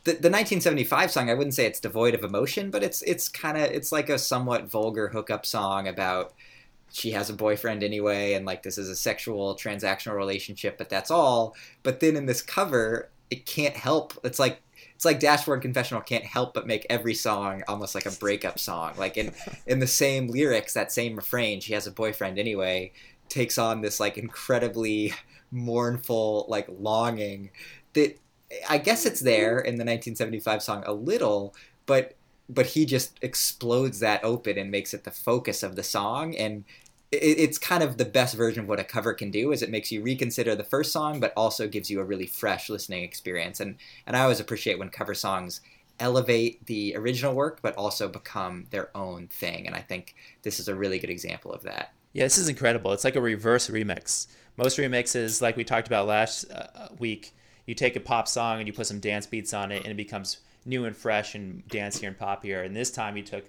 the, 0.05 0.13
the 0.13 0.31
1975 0.31 1.11
song. 1.11 1.31
I 1.31 1.35
wouldn't 1.35 1.55
say 1.55 1.67
it's 1.67 1.81
devoid 1.81 2.15
of 2.15 2.25
emotion, 2.25 2.71
but 2.71 2.83
it's 2.85 3.03
it's 3.03 3.29
kind 3.29 3.59
of 3.59 3.65
it's 3.65 3.93
like 3.93 4.09
a 4.11 4.19
somewhat 4.19 4.71
vulgar 4.71 5.09
hookup 5.09 5.45
song 5.47 5.89
about 5.89 6.35
she 6.91 7.13
has 7.13 7.31
a 7.31 7.35
boyfriend 7.35 7.83
anyway, 7.83 8.35
and 8.35 8.47
like 8.47 8.63
this 8.63 8.79
is 8.79 8.89
a 8.89 8.97
sexual 8.97 9.57
transactional 9.57 10.15
relationship, 10.17 10.79
but 10.79 10.89
that's 10.91 11.11
all. 11.11 11.57
But 11.83 12.01
then 12.01 12.17
in 12.17 12.27
this 12.27 12.43
cover, 12.43 13.11
it 13.31 13.47
can't 13.47 13.77
help. 13.77 14.19
It's 14.25 14.39
like 14.39 14.63
it's 15.03 15.05
like 15.05 15.19
Dashboard 15.19 15.63
Confessional 15.63 16.01
can't 16.01 16.23
help 16.23 16.55
but 16.55 16.65
make 16.65 16.87
every 16.89 17.15
song 17.15 17.65
almost 17.67 17.97
like 17.97 18.07
a 18.07 18.13
breakup 18.13 18.61
song. 18.61 18.95
Like 18.97 19.17
in 19.17 19.35
in 19.67 19.81
the 19.81 19.87
same 19.89 20.29
lyrics, 20.29 20.75
that 20.75 20.93
same 20.93 21.17
refrain, 21.17 21.59
she 21.59 21.73
has 21.73 21.89
a 21.89 21.91
boyfriend 21.91 22.39
anyway, 22.39 22.93
takes 23.29 23.59
on 23.59 23.81
this 23.81 23.99
like 23.99 24.17
incredibly 24.17 25.13
mournful 25.51 26.47
like 26.49 26.69
longing 26.79 27.51
that 27.95 28.17
I 28.71 28.79
guess 28.79 29.05
it's 29.05 29.19
there 29.19 29.59
in 29.59 29.75
the 29.75 29.85
1975 29.85 30.63
song 30.63 30.85
a 30.87 30.93
little, 30.93 31.53
but 31.87 32.15
but 32.49 32.67
he 32.67 32.87
just 32.87 33.19
explodes 33.23 33.99
that 33.99 34.23
open 34.23 34.57
and 34.57 34.71
makes 34.71 34.95
it 34.95 35.03
the 35.03 35.11
focus 35.11 35.65
of 35.65 35.75
the 35.75 35.83
song 35.83 36.37
and 36.37 36.63
it's 37.13 37.59
kind 37.59 37.83
of 37.83 37.99
the 37.99 38.05
best 38.05 38.35
version 38.35 38.63
of 38.63 38.69
what 38.69 38.81
a 38.81 38.85
cover 38.85 39.13
can 39.13 39.31
do 39.31 39.53
is 39.53 39.63
it 39.63 39.71
makes 39.71 39.93
you 39.93 40.03
reconsider 40.03 40.55
the 40.55 40.65
first 40.65 40.93
song 40.93 41.21
but 41.21 41.33
also 41.37 41.69
gives 41.69 41.91
you 41.91 42.01
a 42.01 42.05
really 42.05 42.27
fresh 42.27 42.71
listening 42.71 43.05
experience 43.05 43.61
and 43.61 43.77
and 44.07 44.17
i 44.17 44.21
always 44.21 44.41
appreciate 44.41 44.79
when 44.79 44.89
cover 44.89 45.15
songs 45.15 45.61
elevate 46.01 46.65
the 46.67 46.97
original 46.97 47.35
work 47.35 47.61
but 47.63 47.77
also 47.77 48.09
become 48.09 48.67
their 48.71 48.95
own 48.97 49.29
thing 49.29 49.67
and 49.67 49.77
i 49.77 49.81
think 49.81 50.15
this 50.43 50.59
is 50.59 50.69
a 50.69 50.75
really 50.75 50.99
good 50.99 51.11
example 51.11 51.53
of 51.53 51.63
that 51.63 51.93
Yeah, 52.13 52.25
this 52.25 52.39
is 52.39 52.49
incredible. 52.49 52.93
It's 52.93 53.05
like 53.05 53.17
a 53.17 53.21
reverse 53.21 53.69
remix. 53.71 54.27
Most 54.57 54.79
remixes, 54.79 55.41
like 55.41 55.57
we 55.57 55.65
talked 55.65 55.87
about 55.87 56.07
last 56.07 56.45
uh, 56.51 56.89
week, 56.99 57.35
you 57.67 57.75
take 57.75 57.97
a 57.97 58.01
pop 58.01 58.29
song 58.29 58.59
and 58.59 58.67
you 58.67 58.73
put 58.73 58.87
some 58.87 59.01
dance 59.01 59.27
beats 59.27 59.55
on 59.55 59.73
it, 59.73 59.83
and 59.83 59.93
it 59.93 59.97
becomes 59.97 60.39
new 60.65 60.85
and 60.85 60.97
fresh 60.97 61.35
and 61.35 61.67
dancier 61.69 62.09
and 62.09 62.19
poppier. 62.19 62.65
And 62.67 62.77
this 62.77 62.91
time 62.91 63.17
you 63.17 63.23
took 63.23 63.45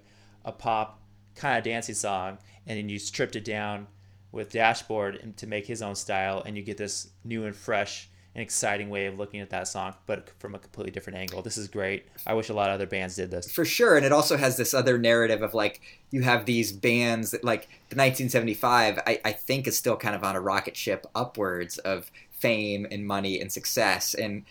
a 0.46 0.52
pop 0.52 1.00
kind 1.36 1.58
of 1.58 1.64
dancey 1.64 1.94
song 1.94 2.38
and 2.68 2.78
then 2.78 2.90
you 2.90 3.00
stripped 3.00 3.36
it 3.36 3.46
down 3.46 3.88
with 4.34 4.52
Dashboard 4.52 5.38
to 5.38 5.48
make 5.48 5.68
his 5.68 5.82
own 5.82 5.96
style, 5.96 6.42
and 6.46 6.58
you 6.58 6.64
get 6.64 6.76
this 6.76 7.10
new 7.24 7.46
and 7.46 7.56
fresh 7.56 8.10
and 8.36 8.42
exciting 8.42 8.90
way 8.90 9.06
of 9.06 9.20
looking 9.20 9.40
at 9.42 9.52
that 9.52 9.68
song, 9.68 9.94
but 10.08 10.32
from 10.40 10.56
a 10.56 10.60
completely 10.60 10.92
different 10.92 11.20
angle. 11.20 11.44
This 11.44 11.56
is 11.56 11.68
great. 11.68 12.08
I 12.26 12.34
wish 12.34 12.50
a 12.50 12.54
lot 12.54 12.70
of 12.70 12.74
other 12.74 12.88
bands 12.88 13.16
did 13.16 13.30
this. 13.30 13.52
for 13.52 13.64
sure 13.64 13.96
and 13.96 14.04
it 14.04 14.12
also 14.12 14.38
has 14.38 14.58
this 14.58 14.74
other 14.74 14.98
narrative 14.98 15.44
of 15.44 15.54
like 15.54 15.82
you 16.10 16.24
have 16.24 16.46
these 16.46 16.72
bands 16.72 17.30
that 17.30 17.44
like 17.44 17.68
the 17.90 17.96
1975 17.96 19.00
I, 19.06 19.22
I 19.24 19.32
think 19.34 19.68
is 19.68 19.78
still 19.78 19.96
kind 19.96 20.16
of 20.16 20.24
on 20.24 20.36
a 20.36 20.42
rocket 20.42 20.76
ship 20.76 21.06
upwards 21.14 21.78
of 21.78 22.12
fame 22.32 22.88
and 22.90 23.06
money 23.06 23.40
and 23.40 23.52
success 23.52 24.16
and 24.16 24.46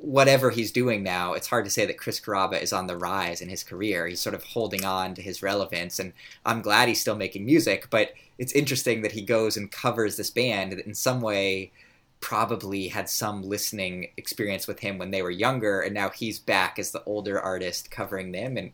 whatever 0.00 0.50
he's 0.50 0.72
doing 0.72 1.02
now, 1.02 1.32
it's 1.32 1.46
hard 1.46 1.64
to 1.64 1.70
say 1.70 1.86
that 1.86 1.98
Chris 1.98 2.20
Carrabba 2.20 2.60
is 2.60 2.72
on 2.72 2.86
the 2.86 2.96
rise 2.96 3.40
in 3.40 3.48
his 3.48 3.62
career. 3.62 4.06
He's 4.06 4.20
sort 4.20 4.34
of 4.34 4.44
holding 4.44 4.84
on 4.84 5.14
to 5.14 5.22
his 5.22 5.42
relevance, 5.42 5.98
and 5.98 6.12
I'm 6.44 6.62
glad 6.62 6.88
he's 6.88 7.00
still 7.00 7.16
making 7.16 7.44
music. 7.44 7.88
But 7.90 8.12
it's 8.38 8.52
interesting 8.52 9.02
that 9.02 9.12
he 9.12 9.22
goes 9.22 9.56
and 9.56 9.70
covers 9.70 10.16
this 10.16 10.30
band 10.30 10.72
that 10.72 10.86
in 10.86 10.94
some 10.94 11.20
way 11.20 11.72
probably 12.20 12.88
had 12.88 13.08
some 13.08 13.42
listening 13.42 14.08
experience 14.16 14.66
with 14.66 14.78
him 14.78 14.96
when 14.98 15.10
they 15.10 15.22
were 15.22 15.30
younger, 15.30 15.80
and 15.80 15.94
now 15.94 16.08
he's 16.08 16.38
back 16.38 16.78
as 16.78 16.90
the 16.90 17.02
older 17.04 17.40
artist 17.40 17.90
covering 17.90 18.32
them, 18.32 18.56
and 18.56 18.72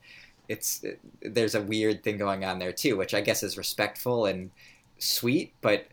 it's 0.48 0.84
there's 1.20 1.54
a 1.54 1.62
weird 1.62 2.02
thing 2.02 2.16
going 2.16 2.44
on 2.44 2.58
there 2.58 2.72
too, 2.72 2.96
which 2.96 3.14
I 3.14 3.20
guess 3.20 3.42
is 3.42 3.58
respectful 3.58 4.26
and 4.26 4.50
sweet, 4.98 5.52
but 5.60 5.86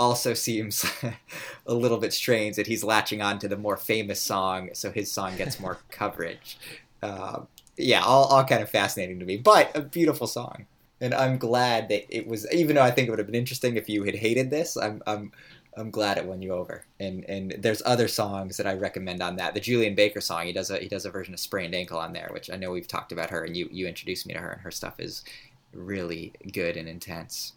also 0.00 0.34
seems 0.34 0.84
a 1.66 1.74
little 1.74 1.98
bit 1.98 2.12
strange 2.12 2.56
that 2.56 2.66
he's 2.66 2.82
latching 2.82 3.20
on 3.22 3.38
to 3.38 3.48
the 3.48 3.56
more 3.56 3.76
famous 3.76 4.20
song, 4.20 4.70
so 4.72 4.90
his 4.90 5.12
song 5.12 5.36
gets 5.36 5.60
more 5.60 5.78
coverage. 5.90 6.58
Uh, 7.02 7.42
yeah, 7.76 8.02
all, 8.02 8.24
all 8.24 8.44
kind 8.44 8.62
of 8.62 8.70
fascinating 8.70 9.20
to 9.20 9.26
me, 9.26 9.36
but 9.36 9.70
a 9.76 9.80
beautiful 9.82 10.26
song. 10.26 10.66
And 11.02 11.14
I'm 11.14 11.38
glad 11.38 11.88
that 11.90 12.04
it 12.14 12.26
was, 12.26 12.50
even 12.52 12.76
though 12.76 12.82
I 12.82 12.90
think 12.90 13.08
it 13.08 13.10
would 13.10 13.18
have 13.20 13.26
been 13.26 13.34
interesting 13.34 13.76
if 13.76 13.88
you 13.88 14.04
had 14.04 14.14
hated 14.14 14.50
this, 14.50 14.76
I'm, 14.76 15.02
I'm, 15.06 15.32
I'm 15.76 15.90
glad 15.90 16.18
it 16.18 16.26
won 16.26 16.42
you 16.42 16.52
over. 16.52 16.84
And 16.98 17.24
and 17.28 17.54
there's 17.58 17.80
other 17.86 18.08
songs 18.08 18.56
that 18.56 18.66
I 18.66 18.74
recommend 18.74 19.22
on 19.22 19.36
that. 19.36 19.54
The 19.54 19.60
Julien 19.60 19.94
Baker 19.94 20.20
song, 20.20 20.46
he 20.46 20.52
does 20.52 20.70
a 20.70 20.78
he 20.78 20.88
does 20.88 21.06
a 21.06 21.10
version 21.10 21.32
of 21.32 21.40
Sprained 21.40 21.74
Ankle 21.74 21.98
on 21.98 22.12
there, 22.12 22.28
which 22.32 22.50
I 22.50 22.56
know 22.56 22.72
we've 22.72 22.88
talked 22.88 23.12
about 23.12 23.30
her, 23.30 23.44
and 23.44 23.56
you 23.56 23.68
you 23.70 23.86
introduced 23.86 24.26
me 24.26 24.34
to 24.34 24.40
her, 24.40 24.50
and 24.50 24.60
her 24.62 24.72
stuff 24.72 24.98
is 24.98 25.22
really 25.72 26.32
good 26.52 26.76
and 26.76 26.88
intense. 26.88 27.52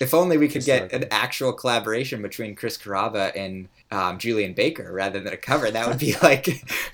If 0.00 0.14
only 0.14 0.36
we 0.36 0.48
could 0.48 0.64
get 0.64 0.92
an 0.92 1.06
actual 1.10 1.52
collaboration 1.52 2.22
between 2.22 2.54
Chris 2.54 2.76
Carrabba 2.78 3.32
and 3.36 3.68
um, 3.90 4.18
Julien 4.18 4.52
Baker 4.52 4.92
rather 4.92 5.20
than 5.20 5.32
a 5.32 5.36
cover. 5.36 5.70
That 5.70 5.88
would 5.88 5.98
be 5.98 6.14
like 6.22 6.44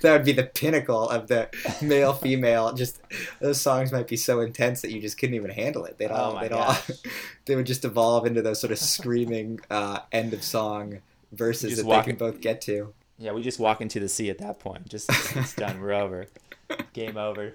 that 0.01 0.11
would 0.13 0.25
be 0.25 0.31
the 0.31 0.43
pinnacle 0.45 1.09
of 1.09 1.27
the 1.27 1.49
male 1.81 2.13
female. 2.13 2.73
Just 2.73 3.01
those 3.39 3.59
songs 3.61 3.91
might 3.91 4.07
be 4.07 4.17
so 4.17 4.39
intense 4.41 4.81
that 4.81 4.91
you 4.91 5.01
just 5.01 5.17
couldn't 5.17 5.35
even 5.35 5.51
handle 5.51 5.85
it. 5.85 5.97
They'd 5.97 6.11
Oh 6.11 6.15
all 6.15 6.33
my 6.33 6.43
they'd 6.43 6.53
all 6.53 6.75
they 7.45 7.55
would 7.55 7.65
just 7.65 7.85
evolve 7.85 8.25
into 8.25 8.41
those 8.41 8.59
sort 8.59 8.71
of 8.71 8.79
screaming 8.79 9.59
uh, 9.69 9.99
end 10.11 10.33
of 10.33 10.43
song 10.43 10.99
verses 11.31 11.77
that 11.77 11.83
they 11.83 12.01
can 12.01 12.11
it- 12.11 12.19
both 12.19 12.41
get 12.41 12.61
to. 12.61 12.93
Yeah, 13.17 13.31
we 13.31 13.41
just 13.41 13.59
walk 13.59 13.79
into 13.79 14.01
the 14.01 14.09
sea 14.09 14.29
at 14.29 14.39
that 14.39 14.59
point. 14.59 14.89
Just 14.89 15.09
it's 15.37 15.53
done. 15.55 15.79
We're 15.79 15.93
over. 15.93 16.27
Game 16.91 17.15
over. 17.15 17.53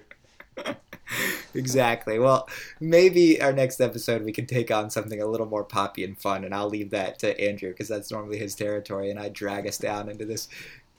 Exactly. 1.53 2.17
Well, 2.19 2.47
maybe 2.79 3.41
our 3.41 3.53
next 3.53 3.81
episode 3.81 4.23
we 4.23 4.31
can 4.31 4.45
take 4.45 4.71
on 4.71 4.89
something 4.89 5.21
a 5.21 5.25
little 5.25 5.47
more 5.47 5.63
poppy 5.63 6.03
and 6.03 6.17
fun, 6.17 6.43
and 6.43 6.53
I'll 6.53 6.69
leave 6.69 6.91
that 6.91 7.19
to 7.19 7.39
Andrew 7.39 7.69
because 7.71 7.87
that's 7.87 8.11
normally 8.11 8.37
his 8.37 8.55
territory, 8.55 9.09
and 9.09 9.19
I 9.19 9.29
drag 9.29 9.67
us 9.67 9.77
down 9.77 10.09
into 10.09 10.25
this, 10.25 10.47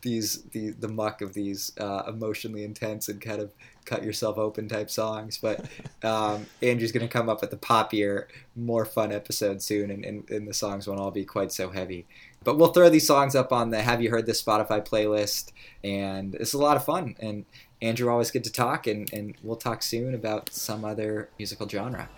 these, 0.02 0.42
the 0.52 0.70
the 0.70 0.88
muck 0.88 1.22
of 1.22 1.32
these 1.32 1.72
uh, 1.78 2.02
emotionally 2.06 2.64
intense 2.64 3.08
and 3.08 3.20
kind 3.20 3.40
of 3.40 3.52
cut 3.84 4.02
yourself 4.04 4.38
open 4.38 4.68
type 4.68 4.90
songs. 4.90 5.38
But 5.38 5.64
um, 6.02 6.46
Andrew's 6.60 6.92
going 6.92 7.06
to 7.06 7.12
come 7.12 7.28
up 7.28 7.40
with 7.40 7.52
a 7.52 7.56
poppier, 7.56 8.26
more 8.54 8.84
fun 8.84 9.12
episode 9.12 9.62
soon, 9.62 9.90
and, 9.90 10.04
and, 10.04 10.28
and 10.30 10.46
the 10.46 10.54
songs 10.54 10.86
won't 10.86 11.00
all 11.00 11.10
be 11.10 11.24
quite 11.24 11.52
so 11.52 11.70
heavy. 11.70 12.06
But 12.44 12.58
we'll 12.58 12.72
throw 12.72 12.88
these 12.88 13.06
songs 13.06 13.34
up 13.36 13.52
on 13.52 13.70
the 13.70 13.82
Have 13.82 14.02
You 14.02 14.10
Heard 14.10 14.26
This 14.26 14.42
Spotify 14.42 14.86
playlist, 14.86 15.52
and 15.84 16.34
it's 16.34 16.54
a 16.54 16.58
lot 16.58 16.76
of 16.76 16.84
fun. 16.84 17.14
And 17.20 17.44
Andrew, 17.82 18.08
always 18.08 18.30
good 18.30 18.44
to 18.44 18.52
talk, 18.52 18.86
and, 18.86 19.12
and 19.12 19.34
we'll 19.42 19.56
talk 19.56 19.82
soon 19.82 20.14
about 20.14 20.52
some 20.52 20.84
other 20.84 21.28
musical 21.36 21.68
genre. 21.68 22.08